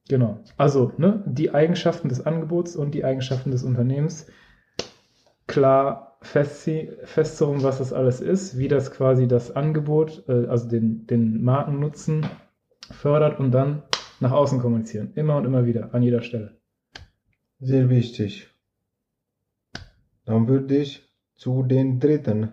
[0.09, 0.40] Genau.
[0.57, 4.26] Also, ne, die Eigenschaften des Angebots und die Eigenschaften des Unternehmens
[5.46, 11.06] klar festzie- festzurren, was das alles ist, wie das quasi das Angebot, äh, also den,
[11.06, 12.26] den Markennutzen
[12.90, 13.82] fördert und dann
[14.20, 15.12] nach außen kommunizieren.
[15.14, 16.56] Immer und immer wieder, an jeder Stelle.
[17.60, 18.48] Sehr wichtig.
[20.24, 22.50] Dann würde ich zu den dritten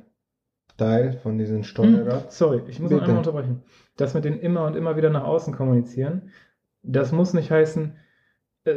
[0.78, 2.32] Teil von diesem Hm, Steuerrad.
[2.32, 3.61] sorry, ich muss noch einmal unterbrechen.
[3.97, 6.32] Das mit den immer und immer wieder nach außen kommunizieren,
[6.84, 7.95] das muss nicht heißen,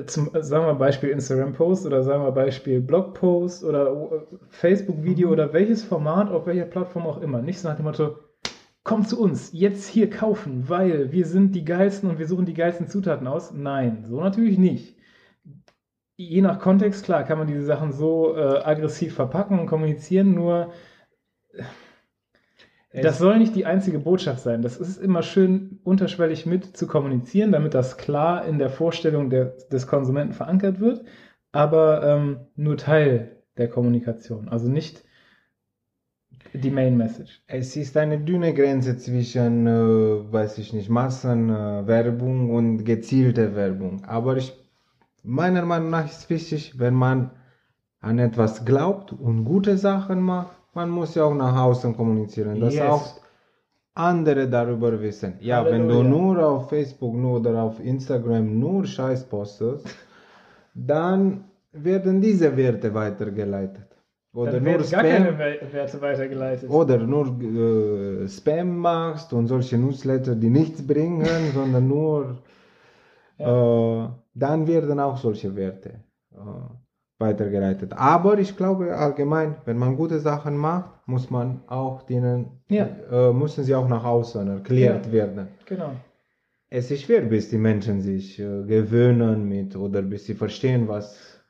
[0.07, 3.89] zum, äh, sagen wir Beispiel Instagram-Post oder sagen wir Beispiel Blog-Post oder
[4.33, 5.33] äh, Facebook-Video Mhm.
[5.33, 7.43] oder welches Format, auf welcher Plattform auch immer.
[7.43, 8.17] Nicht so nach dem Motto,
[8.85, 12.55] komm zu uns, jetzt hier kaufen, weil wir sind die geilsten und wir suchen die
[12.55, 13.53] geilsten Zutaten aus.
[13.53, 14.97] Nein, so natürlich nicht.
[16.17, 20.73] Je nach Kontext, klar, kann man diese Sachen so äh, aggressiv verpacken und kommunizieren, nur
[22.93, 24.61] das soll nicht die einzige Botschaft sein.
[24.61, 29.57] Das ist immer schön unterschwellig mit zu kommunizieren, damit das klar in der Vorstellung der,
[29.71, 31.05] des Konsumenten verankert wird,
[31.53, 34.49] aber ähm, nur Teil der Kommunikation.
[34.49, 35.05] Also nicht
[36.53, 37.43] die Main Message.
[37.47, 44.05] Es ist eine dünne Grenze zwischen, äh, weiß ich nicht, Massenwerbung äh, und gezielte Werbung.
[44.05, 44.53] Aber ich,
[45.23, 47.31] meiner Meinung nach ist wichtig, wenn man
[48.01, 52.75] an etwas glaubt und gute Sachen macht, man muss ja auch nach außen kommunizieren, dass
[52.75, 52.83] Yes.
[52.85, 53.07] auch
[53.95, 55.35] andere darüber wissen.
[55.41, 56.09] Ja, wenn du Halleluja.
[56.19, 59.87] nur auf Facebook nur oder auf Instagram nur Scheiß postest,
[60.75, 63.87] dann werden diese Werte weitergeleitet.
[64.35, 66.71] Oder Dann nur werden gar Spam, keine We- Werte weitergeleitet.
[66.71, 67.27] oder nur
[68.23, 72.39] äh, Spam machst und solche Newsletter, die nichts bringen, sondern nur,
[73.37, 76.01] äh, dann werden auch solche Werte
[76.33, 76.37] äh,
[77.27, 77.91] weitergeleitet.
[77.97, 82.87] Aber ich glaube allgemein, wenn man gute Sachen macht, muss man auch denen, Ja.
[83.11, 85.13] äh, müssen sie auch nach außen erklärt Ja.
[85.13, 85.49] werden.
[85.67, 85.93] Genau.
[86.69, 91.41] Es ist schwer, bis die Menschen sich äh, gewöhnen mit oder bis sie verstehen, was,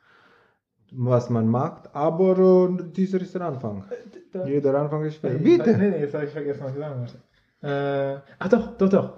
[0.92, 1.94] was man macht.
[1.94, 3.84] Aber äh, dieser ist der Anfang.
[4.32, 5.30] Da- Jeder Anfang ist schwer.
[5.34, 5.76] Bitte!
[5.78, 7.18] Nee, nee, jetzt habe ich vergessen, was ich sagen wollte.
[7.62, 9.12] Äh, ach doch, doch, doch.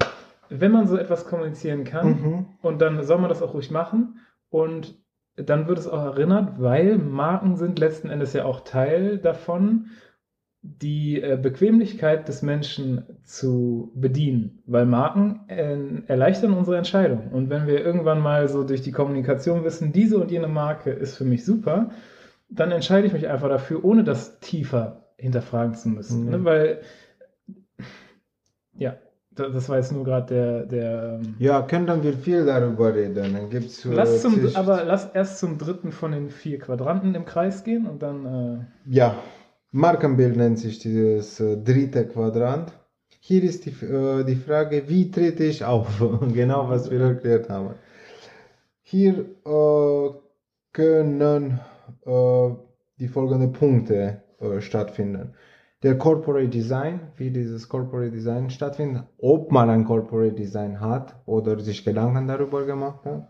[0.51, 2.47] Wenn man so etwas kommunizieren kann, Mhm.
[2.63, 4.19] und dann soll man das auch ruhig machen
[4.51, 4.95] und
[5.37, 9.87] dann wird es auch erinnert, weil Marken sind letzten Endes ja auch Teil davon,
[10.67, 15.77] die äh, Bequemlichkeit des Menschen zu bedienen, weil Marken äh,
[16.07, 17.33] erleichtern unsere Entscheidung.
[17.33, 21.19] Und wenn wir irgendwann mal so durch die Kommunikation wissen, diese und jene Marke ist
[21.19, 21.91] für mich super,
[22.49, 26.25] dann entscheide ich mich einfach dafür, ohne das tiefer hinterfragen zu müssen.
[26.25, 26.31] Mhm.
[26.31, 26.45] Ne?
[26.45, 26.81] Weil,
[28.73, 28.97] ja,
[29.35, 33.33] das war jetzt nur gerade der, der ähm, Ja, können wir viel darüber reden.
[33.35, 37.25] Dann gibt's, äh, Lass zum, aber lass erst zum dritten von den vier Quadranten im
[37.25, 38.27] Kreis gehen und dann.
[38.27, 39.17] Äh, Ja,
[39.73, 42.73] Markenbild nennt sich dieses äh, dritte Quadrant.
[43.21, 45.89] Hier ist die, äh, die Frage, wie trete ich auf?
[46.33, 47.75] genau, was wir erklärt haben.
[48.83, 50.11] Hier äh,
[50.73, 51.61] können
[52.07, 52.51] äh,
[52.99, 54.23] die folgenden Punkte
[54.59, 55.33] stattfinden.
[55.85, 61.61] Der Corporate Design, wie dieses Corporate Design stattfindet, ob man ein Corporate Design hat oder
[61.61, 63.29] sich Gedanken darüber gemacht hat.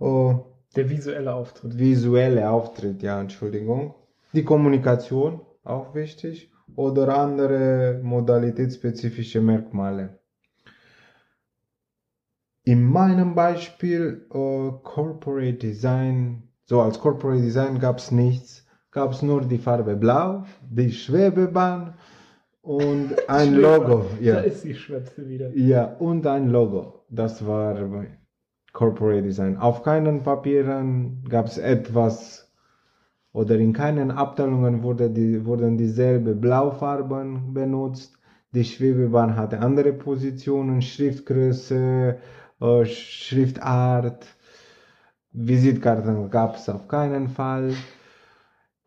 [0.00, 0.34] Äh,
[0.74, 1.78] der visuelle Auftritt.
[1.78, 3.94] visuelle Auftritt, ja, Entschuldigung.
[4.32, 6.50] Die Kommunikation, auch wichtig.
[6.74, 10.18] Oder andere modalitätsspezifische Merkmale.
[12.64, 19.22] In meinem Beispiel äh, Corporate Design, so als Corporate Design gab es nichts, gab es
[19.22, 21.94] nur die Farbe Blau, die Schwebebahn
[22.62, 24.06] und ein Logo.
[24.18, 24.38] Da Ja.
[24.40, 25.50] ist die Schwätze wieder.
[25.56, 27.04] Ja, und ein Logo.
[27.10, 27.74] Das war
[28.72, 29.56] Corporate Design.
[29.56, 32.52] Auf keinen Papieren gab es etwas
[33.32, 38.18] oder in keinen Abteilungen wurde die, wurden dieselbe Blaufarben benutzt.
[38.52, 42.16] Die Schwebebahn hatte andere Positionen, Schriftgröße,
[42.60, 44.26] äh, Schriftart.
[45.32, 47.74] Visitkarten gab es auf keinen Fall.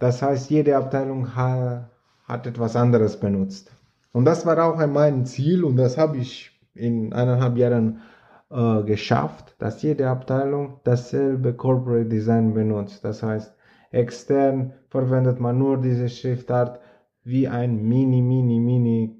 [0.02, 1.92] Das heißt, jede Abteilung ha,
[2.24, 3.72] hat etwas anderes benutzt.
[4.12, 8.02] Und das war auch mein Ziel und das habe ich in eineinhalb Jahren
[8.50, 13.06] äh, geschafft, dass jede Abteilung dasselbe Corporate Design benutzt.
[13.06, 13.56] Das heißt,
[13.92, 16.80] extern verwendet man nur diese Schriftart
[17.24, 19.16] wie ein mini, mini, mini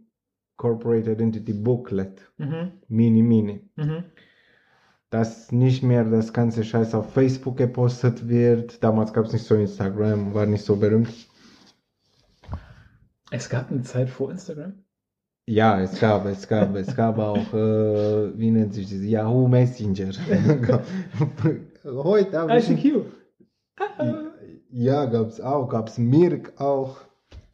[0.58, 2.28] Corporate Identity Booklet.
[2.40, 2.72] Mhm.
[2.88, 3.70] Mini, mini.
[3.76, 4.06] Mhm.
[5.12, 8.84] Dass nicht mehr das ganze Scheiß auf Facebook gepostet wird.
[8.84, 11.14] Damals gab es nicht so Instagram, war nicht so berühmt.
[13.30, 14.74] Es gab eine Zeit vor Instagram.
[15.48, 19.02] Ja, es gab, es gab, es gab auch, äh, wie nennt sich das?
[19.02, 20.12] Yahoo Messenger.
[21.84, 22.70] Heute habe ich.
[22.70, 23.06] ICQ.
[24.70, 26.98] Ja, gab's auch, gab's Mirk auch.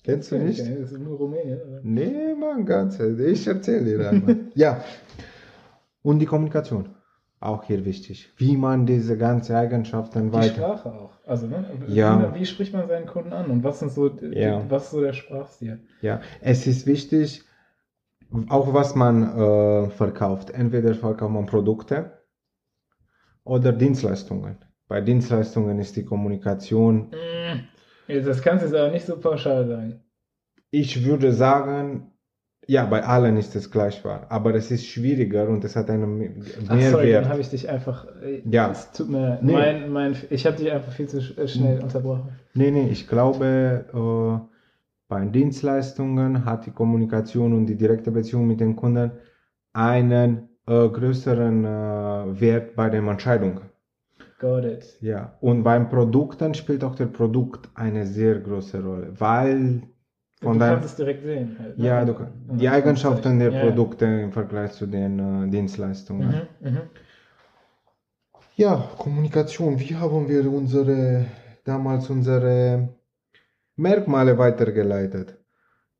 [0.04, 0.62] Kennst du nicht?
[0.62, 1.60] Okay, das ist nur Rumänien.
[1.62, 1.80] oder?
[1.84, 3.00] Nee, Mann, ganz.
[3.00, 4.38] Ich erzähle dir einmal.
[4.54, 4.84] ja.
[6.04, 6.90] Und die Kommunikation.
[7.40, 8.34] Auch hier wichtig.
[8.38, 10.56] Wie man diese ganzen Eigenschaften Die weiter.
[10.56, 11.12] Sprache auch.
[11.26, 11.66] Also, ne?
[11.88, 12.34] Ja.
[12.34, 14.64] Wie, wie spricht man seinen Kunden an und was sind so, die- Ja.
[14.70, 15.80] was ist so der Sprachstil?
[16.02, 17.44] Ja, es ist wichtig,
[18.50, 20.50] auch was man äh, verkauft.
[20.50, 22.12] Entweder verkauft man Produkte
[23.44, 24.58] oder Dienstleistungen.
[24.88, 27.60] Bei Dienstleistungen ist die Kommunikation, Mm.
[28.24, 30.02] Das kannst du jetzt aber nicht so pauschal sagen.
[30.72, 32.14] ich würde sagen,
[32.68, 36.18] ja, bei allen ist es gleich wahr, aber es ist schwieriger und es hat einen
[36.18, 36.32] Me-
[36.68, 37.30] Ach, sorry, dann Mehrwert.
[37.30, 38.06] habe ich dich einfach.
[38.22, 38.72] äh, Ja.
[38.72, 39.40] Es tut mir.
[39.42, 39.54] Nee.
[39.54, 42.30] Mein, mein, ich habe dich einfach viel zu äh, schnell unterbrochen.
[42.54, 44.48] Nee, nee, ich glaube, äh,
[45.10, 49.12] Bei Dienstleistungen hat die Kommunikation und die direkte Beziehung mit den Kunden
[49.74, 53.62] einen äh, größeren äh, Wert bei den Entscheidungen.
[54.40, 54.98] Got it.
[55.02, 59.84] Ja, und beim Produkten spielt auch der Produkt eine sehr große Rolle, weil
[60.42, 61.56] von du kannst es direkt sehen.
[61.60, 61.86] Halt, ne?
[61.86, 62.16] ja, du,
[62.60, 63.62] die Eigenschaften der ja.
[63.62, 66.48] Produkte im Vergleich zu den äh, Dienstleistungen.
[66.62, 66.82] Mhm, mhm.
[68.56, 69.80] Ja, Kommunikation.
[69.80, 71.26] Wie haben wir unsere
[71.64, 72.90] damals unsere
[73.76, 75.38] Merkmale weitergeleitet?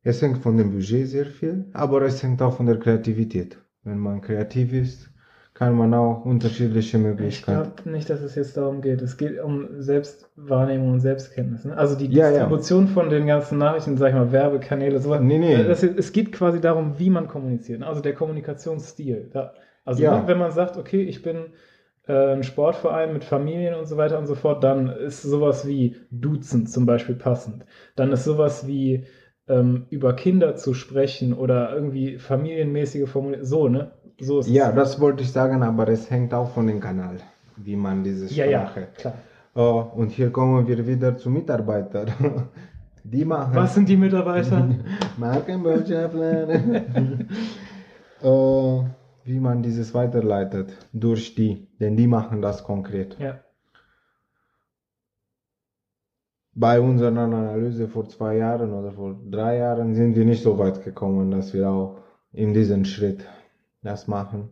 [0.04, 3.58] Es hängt von dem Budget sehr viel, aber es hängt auch von der Kreativität.
[3.84, 5.10] Wenn man kreativ ist,
[5.58, 7.72] kann man auch unterschiedliche Ich Möglichkeiten.
[7.74, 9.02] glaube nicht, dass es jetzt darum geht.
[9.02, 11.66] Es geht um Selbstwahrnehmung und Selbstkenntnis.
[11.66, 11.76] Ne?
[11.78, 12.30] Also die Ja, ja.
[12.32, 15.22] Distribution von den ganzen Nachrichten, sag ich mal, Werbekanäle, sowas.
[15.22, 15.64] Nee, nee.
[15.64, 17.80] Das, es geht quasi darum, wie man kommuniziert.
[17.80, 17.88] ne?
[17.88, 19.32] Also der Kommunikationsstil.
[19.86, 20.28] Also Ja.
[20.28, 21.38] wenn man sagt, okay, ich bin
[22.08, 25.96] äh, ein Sportverein mit Familien und so weiter und so fort, dann ist sowas wie
[26.12, 27.66] Duzen zum Beispiel passend.
[27.96, 29.06] Dann ist sowas wie
[29.50, 33.46] ähm, über Kinder zu sprechen oder irgendwie familienmäßige Formulierungen.
[33.46, 33.92] So, ne?
[34.20, 37.18] So Ja, das wollte ich sagen, aber es hängt auch von dem Kanal,
[37.56, 38.88] wie man diese ja, ja, Sprache.
[38.98, 39.14] klar.
[39.56, 42.12] Oh, und hier kommen wir wieder zu Mitarbeitern.
[43.04, 44.68] Die machen Was sind die Mitarbeiter?
[45.18, 46.50] Markenbotschafter.
[46.50, 47.24] äh,
[49.24, 53.18] wie man dieses weiterleitet durch die, denn die machen das konkret.
[53.20, 53.40] ja.
[56.54, 60.84] Bei unserer Analyse vor zwei Jahren oder vor drei Jahren sind wir nicht so weit
[60.84, 62.00] gekommen, dass wir auch
[62.34, 63.24] in diesen Schritt
[63.88, 64.50] das machen.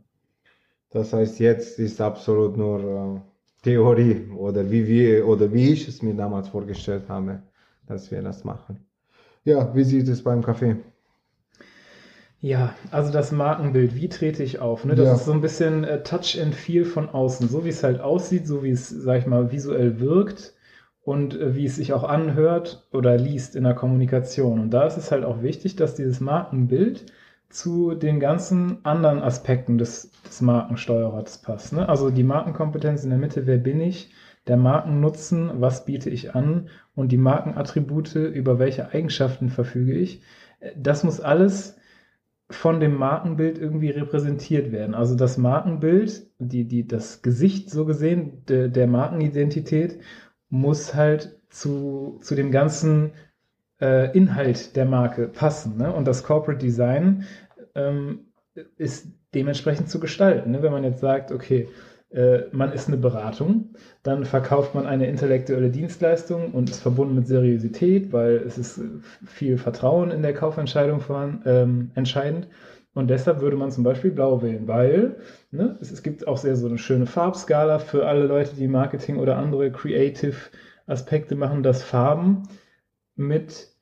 [0.92, 3.22] Das heißt, jetzt ist absolut nur äh,
[3.64, 7.44] Theorie oder wie wir oder wie ich es mir damals vorgestellt habe,
[7.88, 8.86] dass wir das machen.
[9.46, 10.78] Ja, wie sieht es beim Kaffee?
[12.42, 14.86] Ja, also das Markenbild, wie trete ich auf?
[14.86, 14.96] Ne?
[14.96, 15.14] Das Ja.
[15.14, 18.46] ist so ein bisschen äh, Touch and Feel von außen, so wie es halt aussieht,
[18.48, 20.54] so wie es, sag ich mal, visuell wirkt
[21.02, 24.60] und äh, wie es sich auch anhört oder liest in der Kommunikation.
[24.60, 27.06] Und da ist es halt auch wichtig, dass dieses Markenbild
[27.56, 31.72] zu den ganzen anderen Aspekten des, des Markensteuerers passt.
[31.72, 31.88] Ne?
[31.88, 34.12] Also die Markenkompetenz in der Mitte, wer bin ich?
[34.48, 36.68] Der Markennutzen, was biete ich an?
[36.96, 40.22] Und die Markenattribute, über welche Eigenschaften verfüge ich?
[40.78, 41.78] Das muss alles
[42.50, 44.94] von dem Markenbild irgendwie repräsentiert werden.
[44.94, 50.00] Also das Markenbild, die, die, das Gesicht so gesehen de, der Markenidentität
[50.50, 53.14] muss halt zu, zu dem ganzen
[53.82, 55.78] äh, Inhalt der Marke passen.
[55.78, 55.92] Ne?
[55.94, 57.26] Und das Corporate Design
[57.76, 58.28] ähm,
[58.78, 60.52] ist dementsprechend zu gestalten.
[60.52, 60.64] Ne?
[60.64, 61.68] Wenn man jetzt sagt, okay,
[62.10, 67.28] äh, man ist eine Beratung, dann verkauft man eine intellektuelle Dienstleistung und ist verbunden mit
[67.28, 68.84] Seriosität, weil es ist äh,
[69.26, 72.48] viel Vertrauen in der Kaufentscheidung voran, ähm, entscheidend.
[72.94, 75.18] Und deshalb würde man zum Beispiel blau wählen, weil
[75.52, 79.18] ne, es, es gibt auch sehr so eine schöne Farbskala für alle Leute, die Marketing
[79.18, 80.38] oder andere Creative
[80.88, 82.44] Aspekte machen, dass Farben
[83.18, 83.75] mit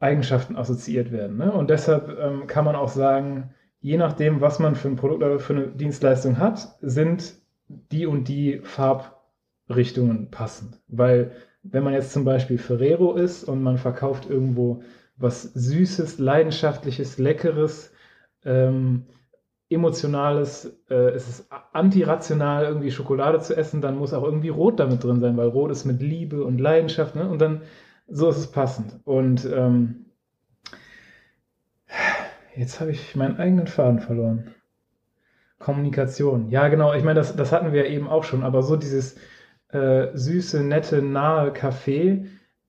[0.00, 1.36] Eigenschaften assoziiert werden.
[1.36, 1.52] Ne?
[1.52, 5.38] Und deshalb ähm, kann man auch sagen, je nachdem, was man für ein Produkt oder
[5.38, 7.34] für eine Dienstleistung hat, sind
[7.68, 10.80] die und die Farbrichtungen passend.
[10.88, 11.32] Weil
[11.62, 14.82] wenn man jetzt zum Beispiel Ferrero ist und man verkauft irgendwo
[15.16, 17.92] was Süßes, Leidenschaftliches, Leckeres,
[18.44, 19.04] ähm,
[19.68, 25.04] Emotionales, äh, es ist antirational, irgendwie Schokolade zu essen, dann muss auch irgendwie Rot damit
[25.04, 27.28] drin sein, weil Rot ist mit Liebe und Leidenschaft, ne?
[27.28, 27.60] Und dann
[28.10, 29.00] so ist es passend.
[29.04, 30.06] Und ähm,
[32.56, 34.54] jetzt habe ich meinen eigenen Faden verloren.
[35.58, 36.50] Kommunikation.
[36.50, 36.94] Ja, genau.
[36.94, 39.16] Ich meine, das, das hatten wir eben auch schon, aber so dieses
[39.68, 42.26] äh, süße, nette, nahe Café,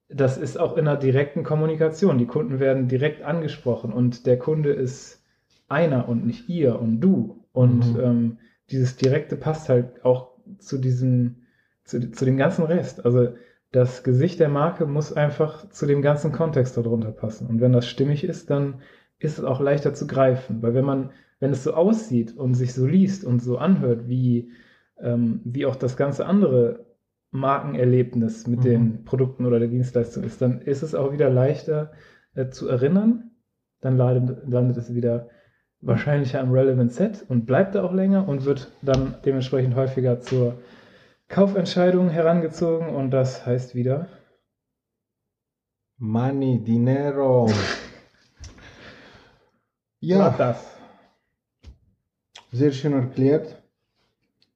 [0.09, 2.17] das ist auch in einer direkten Kommunikation.
[2.17, 5.23] Die Kunden werden direkt angesprochen und der Kunde ist
[5.69, 7.45] einer und nicht ihr und du.
[7.53, 7.99] Und Mhm.
[7.99, 8.37] ähm,
[8.69, 11.43] dieses Direkte passt halt auch zu diesem,
[11.85, 13.05] zu, zu dem ganzen Rest.
[13.05, 13.29] Also
[13.71, 17.47] das Gesicht der Marke muss einfach zu dem ganzen Kontext darunter passen.
[17.47, 18.81] Und wenn das stimmig ist, dann
[19.19, 20.61] ist es auch leichter zu greifen.
[20.61, 24.51] Weil wenn man, wenn es so aussieht und sich so liest und so anhört, wie,
[24.99, 26.85] ähm, wie auch das ganze andere
[27.31, 28.63] Markenerlebnis mit Mhm.
[28.63, 31.91] den Produkten oder der Dienstleistung ist, dann ist es auch wieder leichter
[32.35, 33.31] äh, zu erinnern.
[33.79, 35.29] Dann landet, landet es wieder
[35.79, 40.55] wahrscheinlich am Relevant Set und bleibt da auch länger und wird dann dementsprechend häufiger zur
[41.31, 44.09] Kaufentscheidung herangezogen und das heißt wieder
[45.97, 47.49] Money, Dinero.
[50.01, 50.29] ja.
[50.31, 50.77] Das.
[52.51, 53.63] sehr schön erklärt.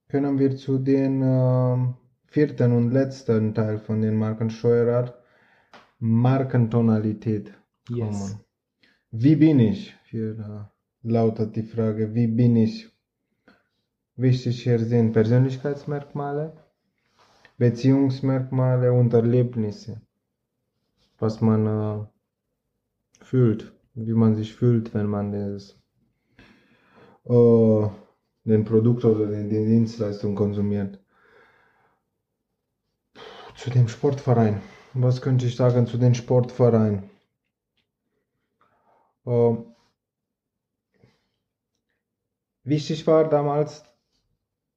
[0.10, 1.94] Können wir zu den ähm,
[2.28, 5.18] vierten und letzten Teil von den Markensteuerrat,
[6.00, 7.54] Markentonalität
[7.88, 8.12] kommen.
[8.12, 8.38] Yes.
[9.12, 9.96] Wie bin ich?
[10.10, 10.32] Hier
[11.04, 12.90] äh, lautet die Frage, wie bin ich?
[14.18, 16.65] Wichtig hier sind Persönlichkeitsmerkmale,
[17.58, 20.02] Beziehungsmerkmale und Erlebnisse,
[21.20, 22.06] was man äh,
[23.24, 25.80] fühlt, wie man sich fühlt, wenn man das,
[27.26, 27.88] äh,
[28.44, 31.00] den Produkt oder die, die Dienstleistung konsumiert.
[33.56, 34.62] Zu dem Sportverein.
[34.94, 37.10] Was könnte ich sagen zu dem Sportverein?
[39.26, 39.56] Äh,
[42.66, 43.84] wichtig war damals,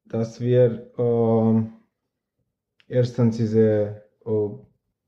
[0.07, 1.78] dass wir äh,
[2.89, 4.49] erstens diese äh,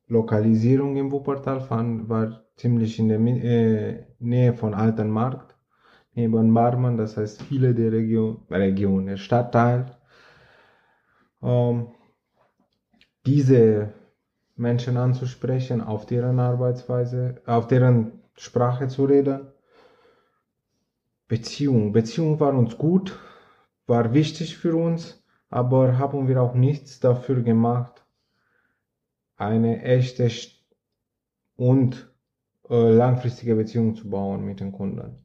[0.07, 5.57] Lokalisierung im Wuppertal fanden, war ziemlich in der äh, Nähe von Alten Markt,
[6.15, 9.97] neben Barmen, das heißt viele der Region, Region der Stadtteil.
[11.43, 11.89] Ähm,
[13.27, 13.93] diese
[14.57, 19.53] Menschen anzusprechen, auf deren Arbeitsweise, auf deren Sprache zu reden.
[21.29, 21.93] Beziehung.
[21.93, 23.19] Beziehung war uns gut,
[23.87, 25.20] war wichtig für uns,
[25.51, 28.05] aber haben wir auch nichts dafür gemacht,
[29.37, 30.31] eine echte
[31.57, 32.13] und
[32.69, 35.25] äh, langfristige Beziehung zu bauen mit den Kunden.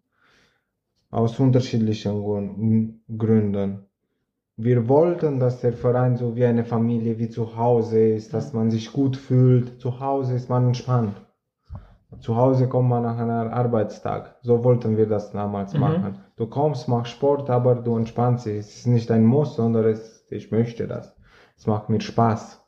[1.12, 3.86] Aus unterschiedlichen Grün- Gründen.
[4.58, 8.72] Wir wollten, dass der Verein so wie eine Familie, wie zu Hause ist, dass man
[8.72, 9.80] sich gut fühlt.
[9.82, 11.16] Zu Hause ist man entspannt.
[12.20, 14.36] Zu Hause kommt man nach einem Arbeitstag.
[14.42, 15.80] So wollten wir das damals Mhm.
[15.82, 16.18] machen.
[16.38, 18.60] Du kommst, machst Sport, aber du entspannst dich.
[18.60, 21.16] Es ist nicht ein Muss, sondern es, ich möchte das.
[21.58, 22.62] Es macht mir Spaß.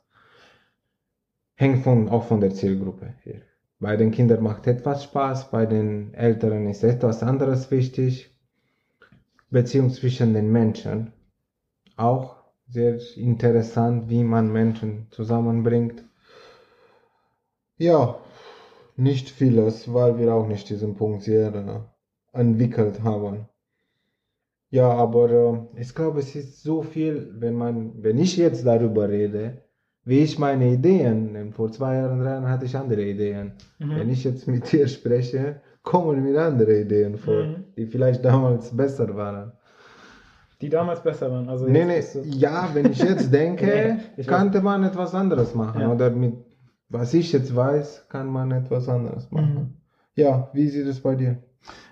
[1.54, 3.42] Hängt von, auch von der Zielgruppe hier.
[3.80, 8.34] Bei den Kindern macht etwas Spaß, bei den Älteren ist etwas anderes wichtig.
[9.50, 11.12] Beziehung zwischen den Menschen.
[11.96, 12.36] Auch
[12.68, 16.04] sehr interessant, wie man Menschen zusammenbringt.
[17.76, 18.18] Ja,
[18.96, 23.48] nicht vieles, weil wir auch nicht diesen Punkt sehr äh, entwickelt haben.
[24.70, 25.30] Ja, aber
[25.76, 29.62] äh, ich glaube, es ist so viel, wenn man, wenn ich jetzt darüber rede,
[30.04, 33.52] wie ich meine Ideen, vor zwei Jahren, drei Jahren hatte ich andere Ideen.
[33.78, 33.96] Mhm.
[33.96, 37.64] Wenn ich jetzt mit dir spreche, kommen mir andere Ideen vor, Mhm.
[37.76, 39.52] die vielleicht damals besser waren.
[40.60, 41.48] Die damals besser waren.
[41.48, 45.80] Also Nee, nee, ja, wenn ich jetzt denke, Nee, ich könnte man etwas anderes machen.
[45.82, 45.92] Ja.
[45.92, 46.34] Oder mit
[46.90, 49.54] was ich jetzt weiß, kann man etwas anderes machen.
[49.54, 49.74] Mhm.
[50.14, 51.36] Ja, wie sieht es bei dir?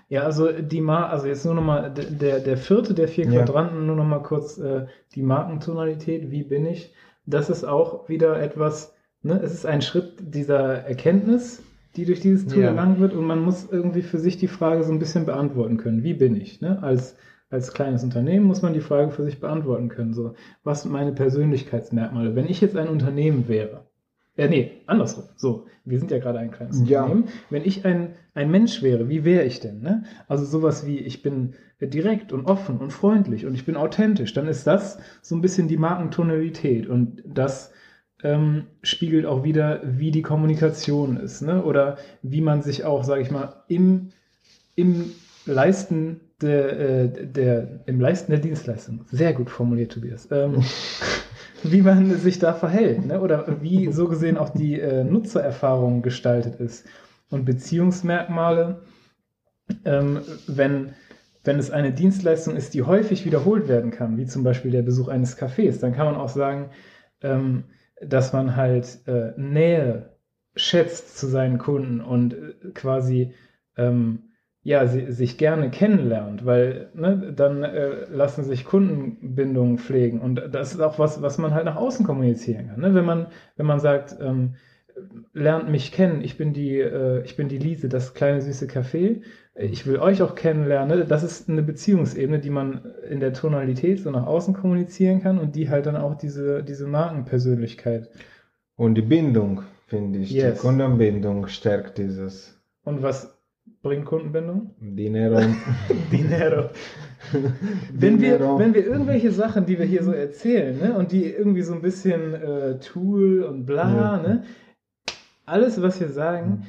[0.09, 3.43] Ja, also die Mar also jetzt nur nochmal, der, der vierte der vier Ja.
[3.43, 4.85] Quadranten, nur nochmal kurz äh,
[5.15, 6.93] die Markentonalität, wie bin ich?
[7.25, 11.61] Das ist auch wieder etwas, ne, es ist ein Schritt dieser Erkenntnis,
[11.97, 12.69] die durch dieses Tool Ja.
[12.69, 16.03] erlangt wird und man muss irgendwie für sich die Frage so ein bisschen beantworten können.
[16.03, 16.61] Wie bin ich?
[16.61, 16.81] Ne?
[16.81, 17.17] Als,
[17.49, 20.13] als kleines Unternehmen muss man die Frage für sich beantworten können.
[20.13, 22.35] So, was sind meine Persönlichkeitsmerkmale?
[22.35, 23.86] Wenn ich jetzt ein Unternehmen wäre,
[24.37, 25.25] äh, nee, andersrum.
[25.35, 27.03] So, wir sind ja gerade ein kleines Ja.
[27.03, 27.29] Unternehmen.
[27.49, 29.81] Wenn ich ein, ein Mensch wäre, wie wäre ich denn?
[29.81, 30.03] Ne?
[30.27, 34.47] Also sowas wie, ich bin direkt und offen und freundlich und ich bin authentisch, dann
[34.47, 37.71] ist das so ein bisschen die Markentonalität und das
[38.23, 41.63] ähm, spiegelt auch wieder, wie die Kommunikation ist, ne?
[41.63, 44.09] Oder wie man sich auch, sage ich mal, im,
[44.75, 45.11] im
[45.45, 50.63] Leisten der, äh, der, im Leisten der Dienstleistung, sehr gut formuliert, Tobias, ähm,
[51.63, 53.21] wie man sich da verhält, ne?
[53.21, 56.85] Oder wie so gesehen auch die äh, Nutzererfahrung gestaltet ist.
[57.29, 58.81] Und Beziehungsmerkmale,
[59.85, 60.93] ähm, wenn,
[61.43, 65.07] wenn es eine Dienstleistung ist, die häufig wiederholt werden kann, wie zum Beispiel der Besuch
[65.07, 66.69] eines Cafés, dann kann man auch sagen,
[67.21, 67.65] ähm,
[68.01, 70.17] dass man halt äh, Nähe
[70.55, 73.33] schätzt zu seinen Kunden und äh, quasi
[73.75, 74.26] ähm,
[74.67, 80.73] ja, sie, sich gerne kennenlernt, weil ne, dann äh, lassen sich Kundenbindungen pflegen und das
[80.73, 82.81] ist auch was, was man halt nach außen kommunizieren kann.
[82.81, 82.93] Ne?
[82.93, 84.55] Wenn man, wenn man sagt, ähm,
[85.31, 89.21] lernt mich kennen, ich bin die, äh, ich bin die Lise, das kleine süße Café,
[89.55, 91.05] ich will euch auch kennenlernen, ne?
[91.05, 95.55] das ist eine Beziehungsebene, die man in der Tonalität so nach außen kommunizieren kann und
[95.55, 98.09] die halt dann auch diese, diese Markenpersönlichkeit.
[98.75, 100.55] Und die Bindung, finde ich, Yes.
[100.55, 103.33] die Kundenbindung stärkt dieses Und was
[103.81, 104.71] bringt Kundenbindung?
[104.79, 105.39] Dinero.
[106.11, 106.69] Dinero.
[107.93, 111.63] Wenn wir, wenn wir irgendwelche Sachen, die wir hier so erzählen, ne, und die irgendwie
[111.63, 114.17] so ein bisschen äh, Tool und bla, Ja.
[114.21, 114.43] ne,
[115.45, 116.67] alles, was wir sagen,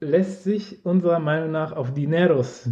[0.00, 2.68] lässt sich unserer Meinung nach auf Dineros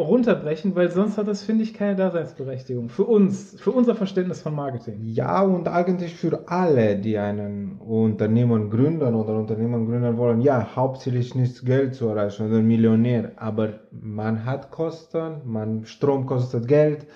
[0.00, 2.88] runterbrechen, weil sonst hat das, finde ich, keine Daseinsberechtigung.
[2.88, 5.00] Für uns, für unser Verständnis von Marketing.
[5.04, 11.34] Ja, und eigentlich für alle, die einen Unternehmen gründen oder Unternehmen gründen wollen, ja, hauptsächlich
[11.34, 17.06] nicht Geld zu erreichen oder Millionär, aber man hat Kosten, man, Strom kostet Geld,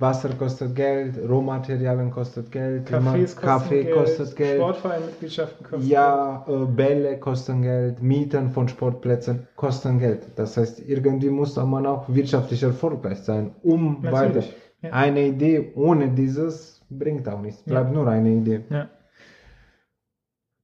[0.00, 6.64] Wasser kostet Geld, Rohmaterialien kostet Geld, kosten Kaffee Geld, kostet Geld, Sportvereinmitgliedschaften kosten ja, äh,
[6.64, 10.22] Bälle kosten Geld, Mieten von Sportplätzen kosten Geld.
[10.36, 14.12] Das heißt, irgendwie muss man auch wirtschaftlich erfolgreich sein, um Geld.
[14.14, 14.26] weiter.
[14.28, 14.54] Natürlich.
[14.82, 14.90] Ja.
[14.92, 17.62] Eine Idee ohne dieses bringt auch nichts.
[17.62, 18.60] Bleibt nur eine Idee.
[18.70, 18.88] Ja.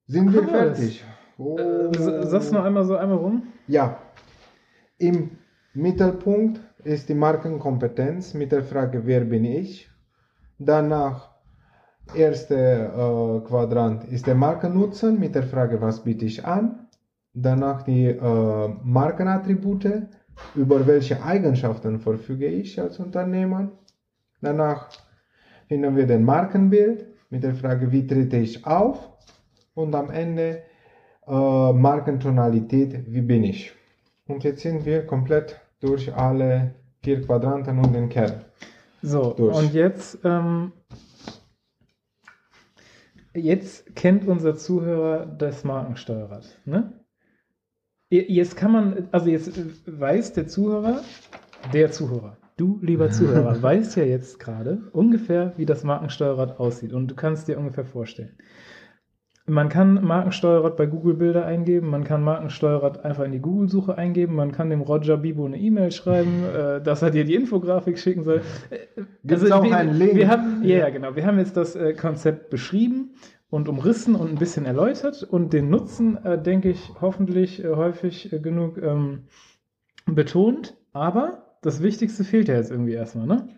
[0.07, 0.49] Sind wir Cool.
[0.49, 1.05] fertig?
[1.39, 3.43] Äh, s- sagst du noch einmal so einmal rum?
[3.69, 3.99] Ja.
[4.99, 5.31] Im
[5.75, 9.91] Mittelpunkt ist die Markenkompetenz mit der Frage, wer bin ich?
[10.59, 11.35] Danach,
[12.15, 16.87] erste äh, Quadrant ist der Markennutzen mit der Frage, was biete ich an?
[17.35, 20.07] Danach die äh, Markenattribute,
[20.55, 23.73] über welche Eigenschaften verfüge ich als Unternehmer?
[24.41, 24.89] Danach
[25.67, 29.11] finden wir den Markenbild mit der Frage, wie trete ich auf?
[29.75, 30.63] Und am Ende
[31.27, 33.73] äh, Markentonalität, wie bin ich?
[34.29, 38.45] Und jetzt sind wir komplett durch alle vier Quadranten und den Kern.
[39.03, 39.57] So, Durch.
[39.57, 40.73] und jetzt, ähm,
[43.35, 46.59] jetzt kennt unser Zuhörer das Markensteuerrad.
[46.65, 46.93] Ne?
[48.09, 49.53] Jetzt kann man, also jetzt
[49.87, 51.03] weiß der Zuhörer,
[51.73, 57.09] der Zuhörer, du lieber Zuhörer, weißt ja jetzt gerade ungefähr, wie das Markensteuerrad aussieht und
[57.09, 58.37] du kannst dir ungefähr vorstellen.
[59.49, 64.35] Man kann Markensteuerrad bei Google Bilder eingeben, man kann Markensteuerrad einfach in die Google-Suche eingeben,
[64.35, 68.25] man kann dem Roger Bibo eine E-Mail schreiben, äh, dass er dir die Infografik schicken
[68.25, 68.43] soll.
[68.71, 70.15] Äh, Gibt's auch wir, einen Link?
[70.17, 71.15] Wir haben, ja, ja, genau.
[71.15, 73.11] Wir haben jetzt das äh, Konzept beschrieben
[73.49, 78.33] und umrissen und ein bisschen erläutert und den Nutzen, äh, denke ich, hoffentlich äh, häufig
[78.33, 79.29] äh, genug ähm,
[80.07, 80.77] betont.
[80.93, 83.49] Aber das Wichtigste fehlt ja jetzt irgendwie erstmal, ne?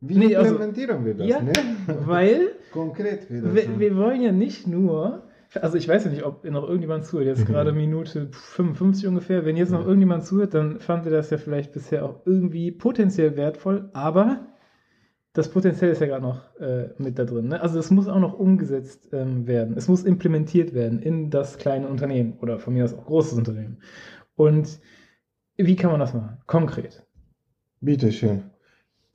[0.00, 1.26] Wie Nee, also- implementieren wir das?
[1.28, 1.52] ja, Ne?
[2.06, 3.54] weil Konkret wie das.
[3.54, 5.22] wir, wir wollen ja nicht nur,
[5.60, 9.44] also ich weiß ja nicht, ob noch irgendjemand zuhört, jetzt gerade Minute 55 ungefähr.
[9.44, 13.36] Wenn jetzt noch irgendjemand zuhört, dann fand ihr das ja vielleicht bisher auch irgendwie potenziell
[13.36, 14.46] wertvoll, aber
[15.32, 17.48] das Potenzial ist ja gerade noch äh, mit da drin.
[17.48, 17.60] Ne?
[17.60, 19.76] Also es muss auch noch umgesetzt ähm, werden.
[19.76, 23.78] Es muss implementiert werden in das kleine Unternehmen oder von mir aus auch großes Unternehmen.
[24.34, 24.80] Und
[25.56, 26.38] wie kann man das machen?
[26.46, 27.06] Konkret.
[27.80, 28.49] Bitte schön.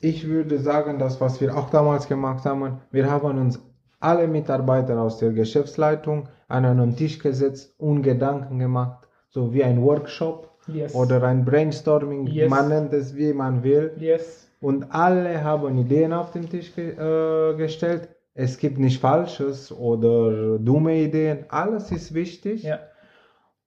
[0.06, 3.60] Ich würde sagen, das, was wir auch damals gemacht haben, wir haben uns
[4.00, 9.82] alle Mitarbeiter aus der Geschäftsleitung an einen Tisch gesetzt und Gedanken gemacht, so wie ein
[9.82, 10.94] Workshop Yes.
[10.94, 12.50] oder ein Brainstorming, Yes.
[12.52, 13.94] man nennt es wie man will.
[14.00, 14.48] Yes.
[14.62, 18.10] Und alle haben Ideen auf den Tisch ge äh, gestellt.
[18.36, 21.46] Es gibt nicht Falsches oder dumme Ideen.
[21.50, 22.62] Alles ist wichtig.
[22.64, 22.80] Ja.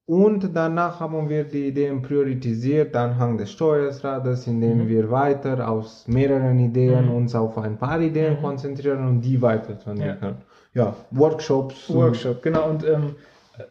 [0.09, 4.89] Und danach haben wir die Ideen priorisiert anhand des Steuerrades, indem Mhm.
[4.89, 7.15] wir weiter aus mehreren Ideen Mhm.
[7.15, 8.43] uns auf ein paar Ideen Mhm.
[8.43, 10.37] konzentrieren und die weiterzuentwickeln.
[10.73, 11.91] Ja, Workshops.
[11.91, 12.71] und- Workshop, genau.
[12.71, 13.17] Und ähm,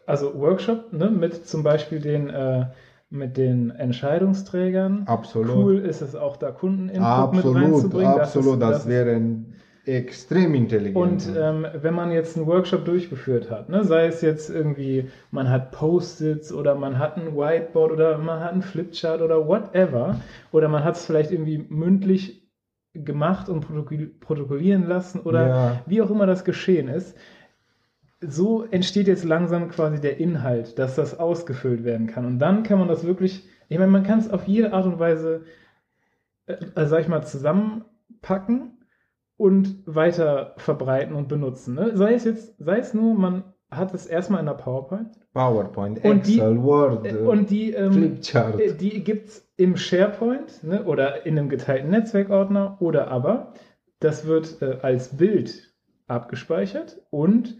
[0.06, 2.66] also Workshop ne, mit zum Beispiel den, äh,
[3.10, 5.02] mit den Entscheidungsträgern.
[5.06, 5.56] Absolut.
[5.56, 6.94] Cool ist es auch da Kundeninput
[7.34, 8.20] mit Absolut, reinzubringen.
[8.20, 8.62] absolut.
[8.62, 9.54] Das, ist- ist- wäre ein
[9.88, 10.96] extrem intelligent.
[10.96, 15.48] Und ähm, wenn man jetzt einen Workshop durchgeführt hat, ne, sei es jetzt irgendwie, man
[15.48, 20.20] hat Post-its oder man hat ein Whiteboard oder man hat einen Flipchart oder whatever,
[20.52, 22.46] oder man hat es vielleicht irgendwie mündlich
[22.94, 25.82] gemacht und protokoll- protokollieren lassen oder Ja.
[25.86, 27.16] wie auch immer das geschehen ist,
[28.20, 32.26] so entsteht jetzt langsam quasi der Inhalt, dass das ausgefüllt werden kann.
[32.26, 34.98] Und dann kann man das wirklich, ich meine, man kann es auf jede Art und
[34.98, 35.42] Weise,
[36.46, 38.77] äh, also sag ich mal, zusammenpacken
[39.38, 41.74] und weiter verbreiten und benutzen.
[41.76, 41.96] Ne?
[41.96, 46.26] Sei es jetzt, sei es nur, man hat es erstmal in der PowerPoint PowerPoint, Und
[46.26, 48.58] die- Excel, Word, äh, und die, ähm, Flipchart.
[48.60, 53.54] äh, die gibt es im SharePoint ne, oder in einem geteilten Netzwerkordner oder aber
[54.00, 55.72] das wird äh, als Bild
[56.06, 57.56] abgespeichert und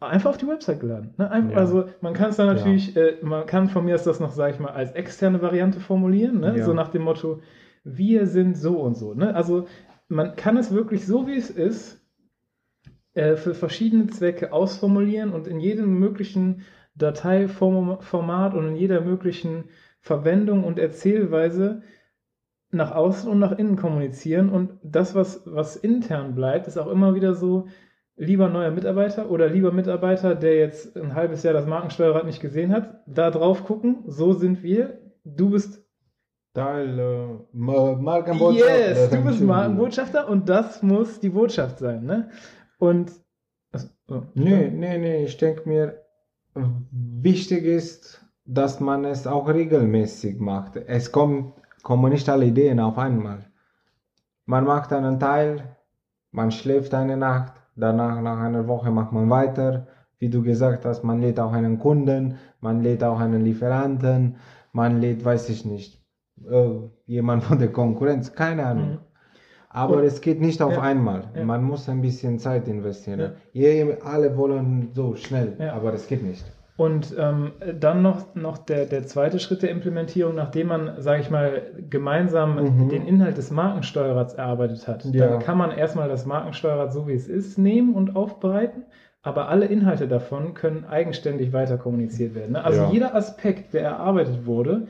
[0.00, 1.14] einfach auf die Website geladen.
[1.18, 1.30] Ne?
[1.30, 1.58] Einfach, Ja.
[1.58, 4.54] Also man kann es dann natürlich, äh, man kann von mir aus das noch, sage
[4.54, 6.56] ich mal, als externe Variante formulieren, ne?
[6.58, 6.64] Ja.
[6.64, 7.40] so nach dem Motto,
[7.84, 9.14] wir sind so und so.
[9.14, 9.34] Ne?
[9.34, 9.66] Also
[10.08, 12.00] man kann es wirklich so, wie es ist,
[13.14, 16.62] äh, für verschiedene Zwecke ausformulieren und in jedem möglichen
[16.96, 19.64] Dateiformat und in jeder möglichen
[20.00, 21.82] Verwendung und Erzählweise
[22.70, 24.48] nach außen und nach innen kommunizieren.
[24.48, 27.68] Und das, was, was intern bleibt, ist auch immer wieder so,
[28.16, 32.72] lieber neuer Mitarbeiter oder lieber Mitarbeiter, der jetzt ein halbes Jahr das Markensteuerrad nicht gesehen
[32.72, 34.98] hat, da drauf gucken, so sind wir.
[35.24, 35.83] Du bist
[36.54, 38.68] Teil äh, Ma- Markenbotschaft.
[38.68, 42.30] Yes, du äh, bist Markenbotschafter und das muss die Botschaft sein, ne?
[42.78, 43.12] Und
[43.72, 46.00] also, oh, Nee, nee, nee, ich denke mir,
[46.92, 50.76] wichtig ist, dass man es auch regelmäßig macht.
[50.76, 53.46] Es kommt, kommen nicht alle Ideen auf einmal.
[54.46, 55.76] Man macht einen Teil,
[56.30, 59.88] man schläft eine Nacht, danach nach einer Woche macht man weiter.
[60.18, 64.36] Wie du gesagt hast, man lädt auch einen Kunden, man lädt auch einen Lieferanten,
[64.72, 66.03] man lädt, weiß ich nicht,
[66.50, 66.68] äh,
[67.06, 68.90] jemand von der Konkurrenz, keine Ahnung.
[68.92, 68.98] Mhm.
[69.70, 71.24] Aber Und- es geht nicht auf Ja, einmal.
[71.34, 71.44] ja.
[71.44, 73.32] Man muss ein bisschen Zeit investieren.
[73.52, 73.74] Ja.
[74.04, 76.44] Alle wollen so schnell, aber es geht nicht.
[76.76, 81.30] Und ähm, dann noch, noch der, der zweite Schritt der Implementierung, nachdem man, sage ich
[81.30, 82.88] mal, gemeinsam Mhm.
[82.88, 85.28] den Inhalt des Markensteuerrads erarbeitet hat, Ja.
[85.28, 88.82] dann kann man erstmal das Markensteuerrad so wie es ist nehmen und aufbereiten,
[89.22, 92.52] aber alle Inhalte davon können eigenständig weiter kommuniziert werden.
[92.52, 92.64] ne?
[92.64, 92.90] Also Ja.
[92.90, 94.88] jeder Aspekt, der erarbeitet wurde,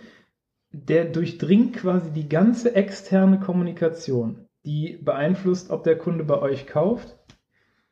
[0.74, 4.46] der durchdringt quasi die ganze externe Kommunikation.
[4.64, 7.16] Die beeinflusst, ob der Kunde bei euch kauft.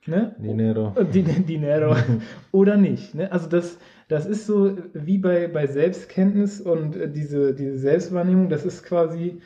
[0.06, 0.34] Ne?
[0.38, 0.94] Dinero.
[1.12, 1.94] Die, Dinero
[2.52, 3.14] oder nicht.
[3.14, 3.30] Ne?
[3.30, 3.78] Also das,
[4.08, 9.40] das ist so wie bei, bei Selbstkenntnis und äh, diese, diese Selbstwahrnehmung, das ist quasi,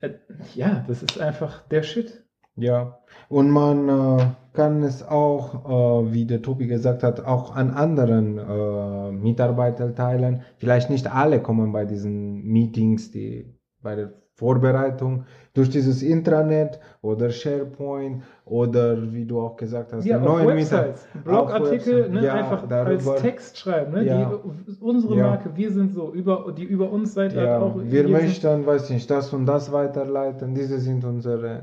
[0.00, 0.10] äh,
[0.54, 2.24] ja, das ist einfach der Shit.
[2.56, 3.01] Ja,
[3.32, 8.38] und man äh, kann es auch, äh, wie der Tobi gesagt hat, auch an anderen
[8.38, 10.42] äh, Mitarbeitern teilen.
[10.58, 13.46] Vielleicht nicht alle kommen bei diesen Meetings, die
[13.82, 15.24] bei der Vorbereitung
[15.54, 22.10] durch dieses Intranet oder SharePoint oder wie du auch gesagt hast, Ja, neuen Websites, Blogartikel,
[22.10, 24.04] ne, ja, einfach darüber- als Text schreiben, ne?
[24.04, 24.30] Ja.
[24.34, 25.26] die, unsere Ja.
[25.28, 27.76] Marke, wir sind so, über, die über uns seid halt Ja, auch.
[27.82, 30.54] wir möchten, weiß nicht, das und das weiterleiten.
[30.54, 31.62] Diese sind unsere,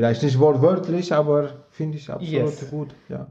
[0.00, 2.70] vielleicht nicht wortwörtlich, aber finde ich absolut Yes.
[2.70, 2.88] gut.
[3.08, 3.26] Ja.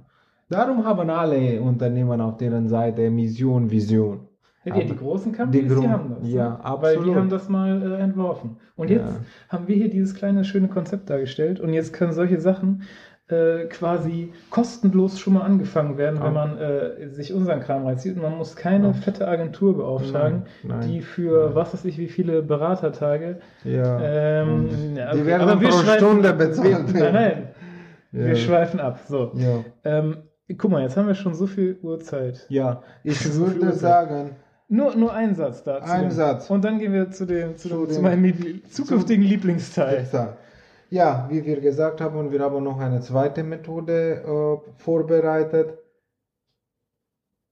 [0.49, 4.20] Darum haben alle Unternehmen auf deren Seite Mission, Vision.
[4.65, 6.30] Ja, die, die großen Companies, die, Gro- haben das.
[6.30, 6.59] ja, ne?
[6.82, 7.15] Weil die absolut.
[7.15, 8.57] haben das mal äh, entworfen.
[8.76, 8.97] Und Ja.
[8.97, 12.84] jetzt haben wir hier dieses kleine, schöne Konzept dargestellt und jetzt können solche Sachen
[13.30, 16.47] äh, quasi kostenlos schon mal angefangen werden, wenn Ah.
[16.47, 18.93] man äh, sich unseren Kram reinzieht und man muss keine Ah.
[18.93, 21.55] fette Agentur beauftragen, Nein, nein, die für nein.
[21.55, 23.99] was weiß ich wie viele Beratertage Ja.
[24.01, 26.93] ähm, Und ja, die okay, werden aber wir pro schweifen- Stunde bezahlt.
[26.93, 27.47] Wir, nein, nein,
[28.11, 28.25] Ja.
[28.25, 28.99] wir schweifen ab.
[29.07, 29.32] So.
[29.36, 29.63] Ja.
[29.84, 30.17] Ähm,
[30.57, 32.45] guck mal, jetzt haben wir schon so viel Uhrzeit.
[32.49, 33.75] ja, ich So würde Uhrzeit.
[33.80, 34.36] sagen,
[34.71, 35.91] Nur, nur ein Satz dazu.
[35.91, 36.49] Ein Satz.
[36.49, 39.97] Und dann gehen wir zu, dem, zu, Zu dem, zu meinem zukünftigen Lieblingsteil.
[39.99, 40.38] Exakt.
[40.89, 44.23] Ja, wie wir gesagt haben, und wir haben noch eine zweite Methode
[44.65, 45.77] äh, vorbereitet.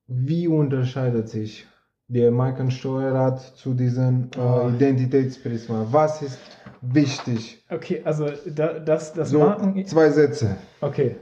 [0.07, 1.67] Wie unterscheidet sich
[2.07, 4.69] der Markensteuerrat zu diesem äh, Oh.
[4.69, 5.87] Identitätsprisma?
[5.91, 6.39] Was ist
[6.81, 7.63] wichtig?
[7.69, 9.85] Okay, also da, das, das So, Marken...
[9.85, 10.57] zwei Sätze.
[10.81, 11.17] Okay,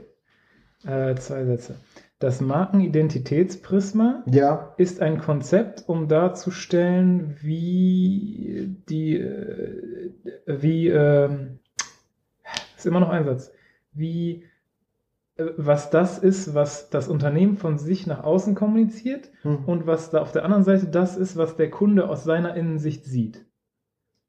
[0.86, 1.74] äh, zwei Sätze.
[2.18, 10.12] Das Markenidentitätsprisma Ja, ist ein Konzept, um darzustellen, wie die, äh,
[10.46, 11.58] wie, ähm,
[12.86, 13.52] ist immer noch ein Satz,
[13.92, 14.44] wie,
[15.36, 19.64] äh, was das ist, was das Unternehmen von sich nach außen kommuniziert Hm.
[19.66, 23.04] und was da auf der anderen Seite das ist, was der Kunde aus seiner Innensicht
[23.04, 23.44] sieht.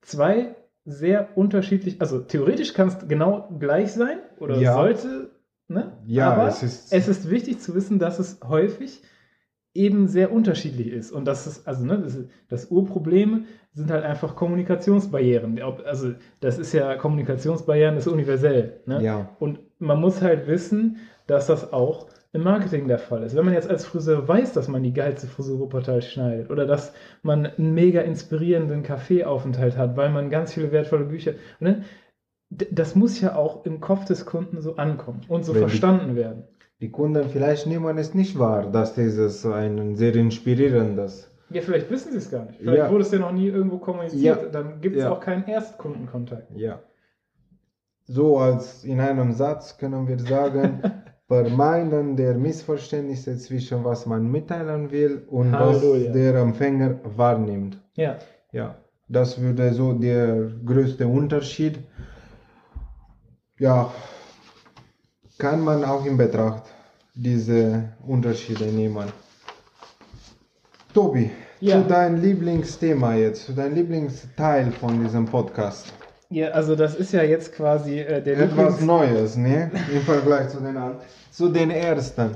[0.01, 0.55] Zwei
[0.86, 4.74] sehr unterschiedlich, also theoretisch kann es genau gleich sein oder Ja.
[4.74, 5.32] sollte,
[5.68, 5.97] ne?
[6.05, 6.93] ja, Aber es ist.
[6.93, 9.03] es ist wichtig zu wissen, dass es häufig
[9.74, 11.11] eben sehr unterschiedlich ist.
[11.11, 15.61] Und das ist, also ne, das, ist, das Urproblem sind halt einfach Kommunikationsbarrieren.
[15.86, 18.82] Also das ist ja, Kommunikationsbarrieren ist universell.
[18.86, 19.03] Ne?
[19.03, 20.97] ja, Und man muss halt wissen,
[21.28, 23.36] dass das auch im Marketing der Fall ist.
[23.36, 26.93] Wenn man jetzt als Friseur weiß, dass man die geilste Frisur Wuppertal schneidet oder dass
[27.22, 31.84] man einen mega inspirierenden Kaffeeaufenthalt hat, weil man ganz viele wertvolle Bücher, ne?
[32.49, 36.43] Das muss ja auch im Kopf des Kunden so ankommen und so Wenn verstanden werden.
[36.82, 41.32] Die Kunden vielleicht nehmen es nicht wahr, dass dieses ein sehr inspirierendes.
[41.49, 42.57] Ja, vielleicht wissen sie es gar nicht.
[42.59, 42.91] Vielleicht Ja.
[42.91, 44.43] wurde es ja noch nie irgendwo kommuniziert.
[44.43, 44.49] Ja.
[44.49, 45.11] Dann gibt es Ja.
[45.11, 46.51] auch keinen Erstkundenkontakt.
[46.55, 46.80] Ja.
[48.05, 50.82] So als in einem Satz können wir sagen,
[51.28, 56.07] vermeiden der Missverständnisse zwischen was man mitteilen will und Halleluja.
[56.07, 57.82] was der Empfänger wahrnimmt.
[57.95, 58.17] Ja.
[58.51, 58.75] Ja,
[59.09, 61.80] das würde so der größte Unterschied.
[63.59, 63.91] Ja,
[65.38, 66.63] kann man auch in Betracht
[67.13, 69.07] diese Unterschiede nehmen.
[70.93, 71.29] Tobi,
[71.59, 71.81] Ja.
[71.81, 75.93] zu deinem Lieblingsthema jetzt, zu deinem Lieblingsteil von diesem Podcast.
[76.29, 79.71] Ja, also das ist ja jetzt quasi äh, der Etwas Lieblings- Neues, ne?
[79.93, 80.97] Im Vergleich zu den anderen.
[81.31, 82.31] Zu den ersten.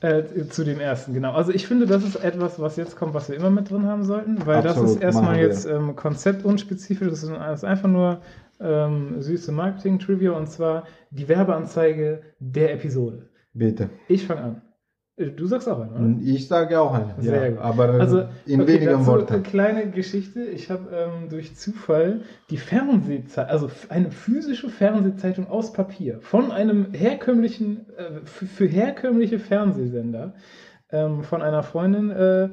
[0.00, 1.32] Äh, zu dem ersten, genau.
[1.32, 4.04] Also ich finde, das ist etwas, was jetzt kommt, was wir immer mit drin haben
[4.04, 8.18] sollten, weil das Absolut, ist erstmal jetzt ähm, konzeptunspezifisch, das das ist einfach nur
[8.62, 13.28] ähm, süße Marketing-Trivia und zwar die Werbeanzeige der Episode.
[13.52, 13.90] Bitte.
[14.08, 14.62] Ich fange an.
[15.16, 16.26] Äh, Du sagst auch einen, oder?
[16.26, 17.14] Ich sage auch eine.
[17.18, 17.58] Sehr ja, gut.
[17.60, 19.34] Aber Also, in okay, wenigen Worten.
[19.34, 20.42] Eine kleine Geschichte.
[20.44, 26.92] Ich habe ähm, durch Zufall die Fernsehzeitung, also eine physische Fernsehzeitung aus Papier von einem
[26.92, 30.34] herkömmlichen, äh, f- für herkömmliche Fernsehsender
[30.90, 32.48] ähm, von einer Freundin äh,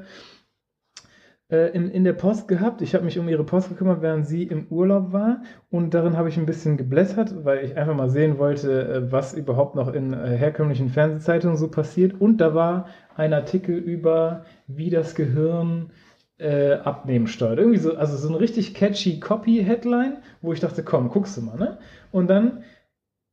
[1.50, 2.82] äh, in, in der Post gehabt.
[2.82, 5.42] Ich habe mich um ihre Post gekümmert, während sie im Urlaub war.
[5.70, 9.34] Und darin habe ich ein bisschen geblättert, weil ich einfach mal sehen wollte, äh, was
[9.34, 12.20] überhaupt noch in äh, herkömmlichen Fernsehzeitungen so passiert.
[12.20, 15.92] Und da war ein Artikel über, wie das Gehirn
[16.38, 17.60] äh, abnehmen steuert.
[17.60, 21.58] Irgendwie so, also so ein richtig catchy Copy-Headline, wo ich dachte, komm, guckst du mal,
[21.58, 21.80] ne?
[22.12, 22.64] Und dann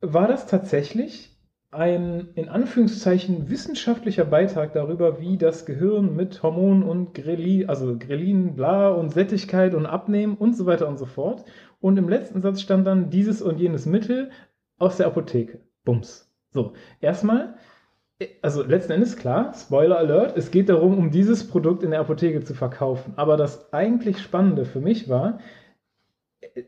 [0.00, 1.35] war das tatsächlich
[1.70, 8.56] ein in Anführungszeichen wissenschaftlicher Beitrag darüber, wie das Gehirn mit Hormonen und Grelin, also Grelin,
[8.56, 11.44] bla und Sättigkeit und Abnehmen und so weiter und so fort.
[11.80, 14.30] Und im letzten Satz stand dann dieses und jenes Mittel
[14.78, 15.60] aus der Apotheke.
[15.84, 16.32] Bums.
[16.50, 17.56] So, erstmal
[18.40, 22.42] also letzten Endes klar, Spoiler Alert, es geht darum, um dieses Produkt in der Apotheke
[22.42, 23.12] zu verkaufen.
[23.16, 25.38] Aber das eigentlich Spannende für mich war,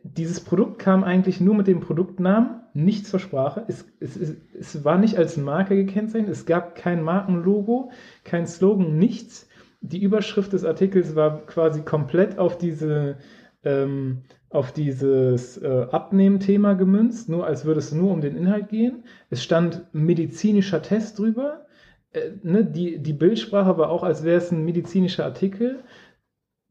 [0.03, 3.65] dieses Produkt kam eigentlich nur mit dem Produktnamen nicht zur Sprache.
[3.69, 7.91] Es, es, es, es war nicht als Marke gekennzeichnet, es gab kein Markenlogo,
[8.25, 9.49] kein Slogan, nichts.
[9.81, 13.17] Die Überschrift des Artikels war quasi komplett auf diese
[13.65, 19.05] ähm, auf dieses äh, Abnehmthema gemünzt, nur als würde es nur um den Inhalt gehen.
[19.31, 21.67] Es stand medizinischer Test drüber.
[22.13, 25.81] Äh, ne, die, die Bildsprache war auch, als wäre es ein medizinischer Artikel.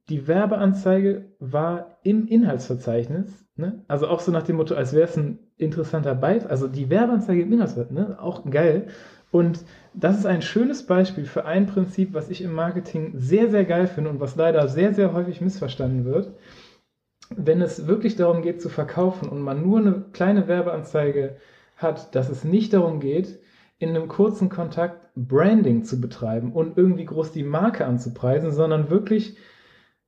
[0.10, 3.84] Die Werbeanzeige war im Inhaltsverzeichnis, ne?
[3.88, 6.50] also auch so nach dem Motto, als wäre es ein interessanter Beitrag.
[6.50, 8.22] Also die Werbeanzeige im Inhaltsverzeichnis, ne?
[8.22, 8.88] auch geil.
[9.32, 13.66] Und das ist ein schönes Beispiel für ein Prinzip, was ich im Marketing sehr, sehr
[13.66, 16.32] geil finde und was leider sehr, sehr häufig missverstanden wird
[17.36, 21.38] wenn es wirklich darum geht zu verkaufen und man nur eine kleine Werbeanzeige
[21.76, 23.40] hat, dass es nicht darum geht,
[23.80, 29.38] in einem kurzen Kontakt Branding zu betreiben und irgendwie groß die Marke anzupreisen, sondern wirklich,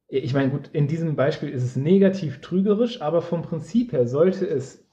[0.10, 4.48] ich meine, gut, in diesem Beispiel ist es negativ trügerisch, aber vom Prinzip her sollte
[4.48, 4.86] es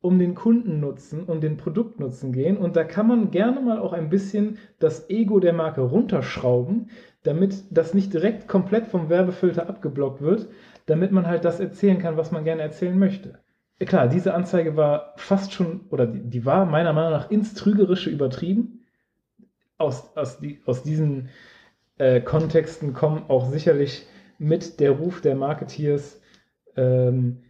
[0.00, 4.08] um den Kundennutzen, um den Produktnutzen gehen und da kann man gerne mal auch ein
[4.08, 6.88] bisschen das Ego der Marke runterschrauben,
[7.22, 10.48] damit das nicht direkt komplett vom Werbefilter abgeblockt wird,
[10.86, 13.40] damit man halt das erzählen kann, was man gerne erzählen möchte.
[13.80, 18.10] Klar, diese Anzeige war fast schon, oder die, die war meiner Meinung nach ins Trügerische
[18.10, 18.84] übertrieben.
[19.78, 21.30] Aus, aus, die, aus diesen
[21.98, 24.06] äh, Kontexten kommen auch sicherlich
[24.40, 26.20] mit der Ruf der Marketeers,
[26.76, 27.42] ähm,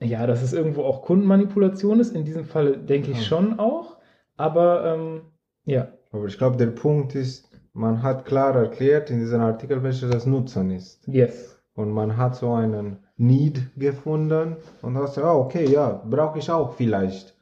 [0.00, 2.14] ja, dass es irgendwo auch Kundenmanipulation ist.
[2.14, 3.96] In diesem Fall denke ich schon auch.
[4.36, 5.20] Aber ähm,
[5.64, 5.92] ja.
[6.10, 10.26] Aber ich glaube, der Punkt ist, man hat klar erklärt in diesem Artikel, welches das
[10.26, 11.06] Nutzen ist.
[11.06, 16.50] Yes und man hat so einen Need gefunden und hast ja, okay, ja, brauche ich
[16.50, 17.33] auch vielleicht.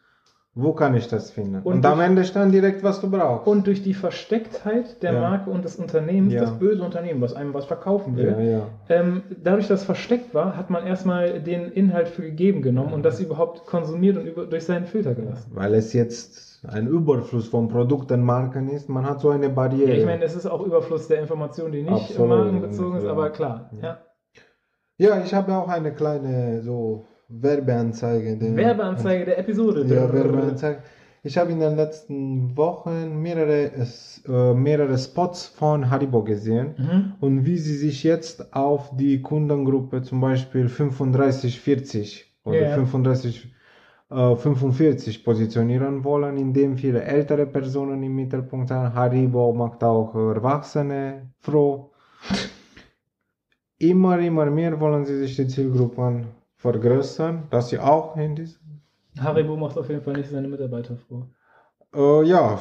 [0.54, 1.62] Wo kann ich das finden?
[1.62, 3.46] Und, und am Ende stand direkt, was du brauchst.
[3.46, 5.20] Und durch die Verstecktheit der ja.
[5.20, 6.42] Marke und des Unternehmens, ja.
[6.42, 10.54] das böse Unternehmen, was einem was verkaufen will, ja, ähm, dadurch, dass es versteckt war,
[10.54, 14.64] hat man erstmal den Inhalt für gegeben genommen und das überhaupt konsumiert und über, durch
[14.64, 15.50] seinen Filter gelassen.
[15.54, 19.90] Weil es jetzt ein Überfluss von Produkten, Marken ist, man hat so eine Barriere.
[19.90, 22.28] Ja, ich meine, es ist auch Überfluss der Informationen, die nicht Absolut.
[22.28, 23.70] markenbezogen ist, aber klar.
[23.80, 23.98] ja.
[24.98, 27.06] Ja, ich habe auch eine kleine so
[27.40, 28.36] Werbeanzeige.
[28.36, 29.84] Der, Werbeanzeige der Episode.
[29.86, 30.82] Ja, Werbeanzeige.
[31.24, 33.70] Ich habe in den letzten Wochen mehrere,
[34.26, 37.12] äh, mehrere Spots von Haribo gesehen mhm.
[37.20, 42.74] und wie sie sich jetzt auf die Kundengruppe zum Beispiel 35-40 oder yeah.
[42.74, 43.54] 35
[44.10, 48.92] äh, 45 positionieren wollen, indem viele ältere Personen im Mittelpunkt sind.
[48.92, 51.92] Haribo macht auch Erwachsene froh
[53.78, 56.26] immer, immer mehr wollen sie sich die Zielgruppen
[56.62, 58.60] vergrößern, dass sie auch in diesem.
[59.18, 61.28] Haribo macht auf jeden Fall nicht seine Mitarbeiter vor.
[61.94, 62.58] Uh, ja,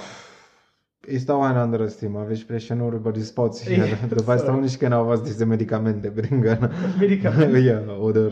[1.06, 2.28] ist auch ein anderes Thema.
[2.28, 3.86] Wir sprechen nur über die Spots hier.
[3.86, 6.70] Ja, du weißt auch nicht genau, was diese Medikamente bringen.
[7.00, 7.60] Medikamente?
[7.72, 8.32] ja, oder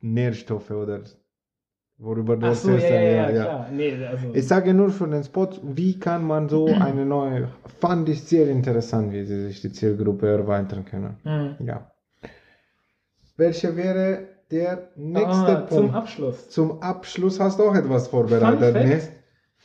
[0.00, 1.00] Nährstoffe oder
[1.98, 2.72] worüber du so.
[2.72, 3.68] Ja, ja, ja.
[3.70, 4.26] Nee, also.
[4.32, 7.48] Ich sage nur für den Spot, wie kann man so eine neue,
[7.78, 11.16] fand ich sehr interessant, wie sie sich die Zielgruppe erweitern können.
[11.24, 11.66] Mhm.
[11.66, 11.90] Ja.
[13.36, 15.72] Welcher wäre der nächste ah, Punkt?
[15.72, 16.48] Zum Abschluss.
[16.48, 19.02] Zum Abschluss hast du auch etwas vorbereitet, ne?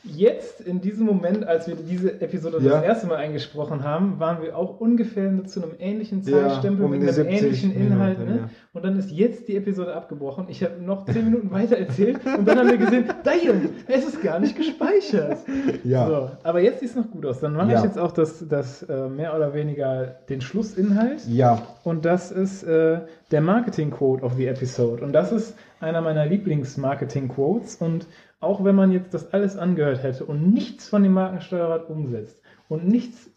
[0.03, 2.75] Jetzt, in diesem Moment, als wir diese Episode ja.
[2.75, 6.91] das erste Mal eingesprochen haben, waren wir auch ungefähr zu einem ähnlichen Zeitstempel ja, um
[6.91, 8.17] mit einem ähnlichen Inhalt.
[8.17, 8.41] Minuten, ne?
[8.43, 8.49] ja.
[8.71, 10.45] Und dann ist jetzt die Episode abgebrochen.
[10.47, 14.23] Ich habe noch zehn Minuten weiter erzählt und dann haben wir gesehen, damn, es ist
[14.23, 15.39] gar nicht gespeichert.
[15.83, 16.07] Ja.
[16.07, 17.41] So, aber jetzt sieht es noch gut aus.
[17.41, 21.27] Dann mache ich jetzt auch das, das äh, mehr oder weniger den Schlussinhalt.
[21.27, 21.61] Ja.
[21.83, 23.01] Und das ist äh,
[23.31, 25.03] der Marketing-Quote of the Episode.
[25.03, 27.75] Und das ist einer meiner Lieblings-Marketing-Quotes.
[27.75, 28.07] Und
[28.39, 32.87] auch wenn man jetzt das alles angehört hätte und nichts von dem Markensteuerrad umsetzt und
[32.87, 33.31] nichts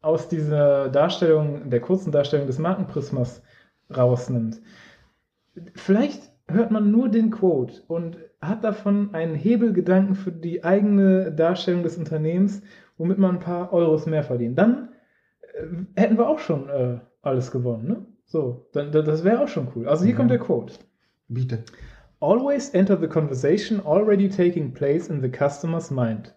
[0.00, 3.42] aus dieser Darstellung, der kurzen Darstellung des Markenprismas
[3.94, 4.60] rausnimmt,
[5.74, 11.82] vielleicht hört man nur den Quote und hat davon einen Hebelgedanken für die eigene Darstellung
[11.82, 12.62] des Unternehmens,
[12.98, 14.58] womit man ein paar Euros mehr verdient.
[14.58, 14.90] Dann
[15.54, 17.88] äh, hätten wir auch schon äh, alles gewonnen.
[17.88, 18.06] Ne?
[18.26, 19.88] So, dann, das wäre auch schon cool.
[19.88, 20.16] Also hier ja.
[20.16, 20.74] kommt der Quote.
[21.28, 21.64] Bitte.
[22.20, 26.32] Always enter the conversation already taking place in the customer's mind.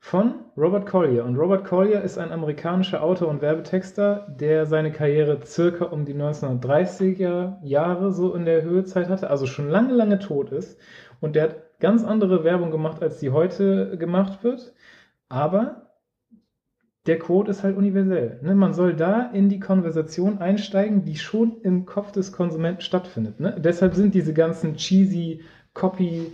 [0.00, 1.22] Von Robert Collier.
[1.22, 6.14] Und Robert Collier ist ein amerikanischer Autor und Werbetexter, der seine Karriere circa um die
[6.14, 10.78] 1930er Jahre so in der Höhezeit hatte, also schon lange, lange tot ist.
[11.20, 14.72] Und der hat ganz andere Werbung gemacht, als die heute gemacht wird.
[15.28, 15.87] Aber
[17.08, 18.38] der Quote ist halt universell.
[18.42, 18.54] Ne?
[18.54, 23.40] Man soll da in die Konversation einsteigen, die schon im Kopf des Konsumenten stattfindet.
[23.40, 23.56] Ne?
[23.58, 25.40] Deshalb sind diese ganzen cheesy
[25.72, 26.30] Copy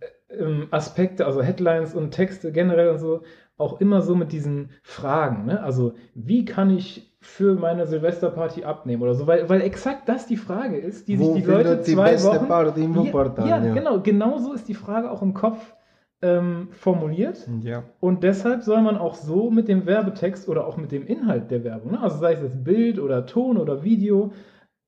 [0.00, 3.22] äh, ähm, Aspekte, also Headlines und Texte generell und so,
[3.56, 5.62] auch immer so mit diesen Fragen, ne?
[5.62, 9.26] Also, wie kann ich für meine Silvesterparty abnehmen oder so?
[9.26, 12.48] Weil, weil exakt das die Frage ist, die Wo sich die Leute die zwei Wochen.
[12.48, 13.48] Party in ja, Wuppertal?
[13.48, 15.74] ja, genau, genau so ist die Frage auch im Kopf
[16.22, 17.48] ähm, formuliert.
[17.62, 17.84] Ja.
[18.00, 21.64] Und deshalb soll man auch so mit dem Werbetext oder auch mit dem Inhalt der
[21.64, 22.00] Werbung, ne?
[22.00, 24.32] also sei es jetzt Bild oder Ton oder Video,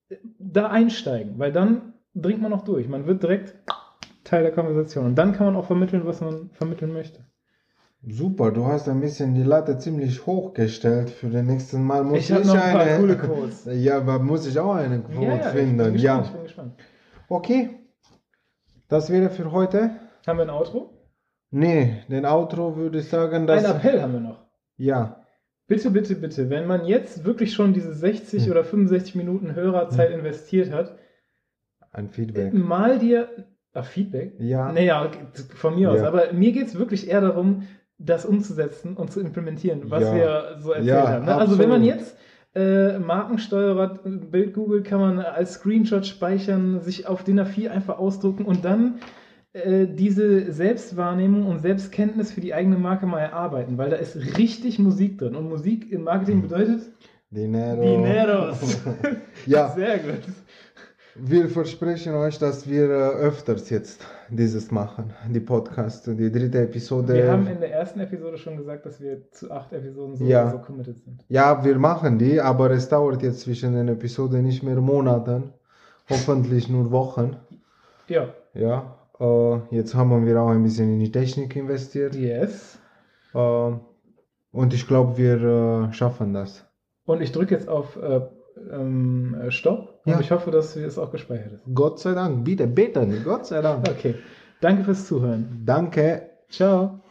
[0.09, 2.89] äh, da einsteigen, weil dann dringt man auch durch.
[2.89, 3.55] Man wird direkt
[4.25, 5.07] Teil der Konversation.
[5.07, 7.25] Und dann kann man auch vermitteln, was man vermitteln möchte.
[8.05, 11.09] Super, du hast ein bisschen die Latte ziemlich hoch gestellt.
[11.09, 12.99] Für den nächsten Mal muss Ich ich, noch ein paar eine.
[12.99, 13.65] coole Quotes.
[13.73, 15.77] Ja, aber muss ich auch eine Quote ich finden.
[15.77, 16.23] bin gespannt, ja.
[16.25, 16.75] ich bin gespannt.
[17.29, 17.71] Okay.
[18.89, 19.91] Das wäre für heute.
[20.27, 20.91] Haben wir ein Outro?
[21.53, 23.65] Nee, den Outro würde ich sagen, dass.
[23.65, 24.39] Ein Appell haben wir noch.
[24.79, 25.19] Ja.
[25.69, 28.51] Bitte, bitte, bitte, wenn man jetzt wirklich schon diese 60 Hm.
[28.51, 30.97] oder 65 Minuten Hörerzeit investiert hat,
[31.93, 32.53] Ein Feedback.
[32.53, 33.29] mal dir
[33.75, 34.35] ah, Feedback.
[34.39, 34.73] Ja.
[34.73, 35.11] Naja,
[35.55, 36.01] von mir aus.
[36.01, 36.09] Ja.
[36.09, 37.69] Aber mir geht es wirklich eher darum,
[37.99, 40.15] das umzusetzen und zu implementieren, was Ja.
[40.15, 41.27] wir so erzählt Ja, haben.
[41.27, 41.37] Ne?
[41.37, 42.17] Also wenn man jetzt
[42.55, 48.45] äh, Markensteuerer Bild googelt, kann man als Screenshot speichern, sich auf DIN A4 einfach ausdrucken
[48.45, 48.97] und dann
[49.55, 54.79] äh, diese Selbstwahrnehmung und Selbstkenntnis für die eigene Marke mal erarbeiten, weil da ist richtig
[54.79, 55.37] Musik drin.
[55.37, 56.83] Und Musik im Marketing bedeutet
[57.31, 57.81] Dinero.
[57.81, 58.81] Dineros.
[59.47, 60.21] ja, Sehr gut.
[61.15, 65.13] wir versprechen euch, dass wir äh, öfters jetzt dieses machen.
[65.29, 67.13] Die Podcast, die dritte Episode.
[67.15, 70.51] Wir haben in der ersten Episode schon gesagt, dass wir zu acht Episoden so, Ja.
[70.51, 71.25] so committed sind.
[71.29, 75.53] Ja, wir machen die, aber es dauert jetzt zwischen den Episoden nicht mehr Monaten,
[76.09, 77.37] hoffentlich nur Wochen.
[78.09, 78.29] Ja.
[78.55, 82.79] Ja, äh, jetzt haben wir auch ein bisschen in die Technik investiert Yes.
[83.35, 83.39] äh,
[84.53, 86.67] und ich glaube, wir äh, schaffen das.
[87.05, 88.21] Und ich drücke jetzt auf äh,
[88.73, 90.15] ähm, äh, Stopp Ja.
[90.17, 91.63] und ich hoffe, dass es auch gespeichert ist.
[91.75, 93.89] Gott sei Dank, bitte beten, Gott sei Dank.
[93.89, 94.15] Okay.
[94.61, 95.63] Danke fürs Zuhören.
[95.65, 96.31] Danke.
[96.49, 97.02] Ciao.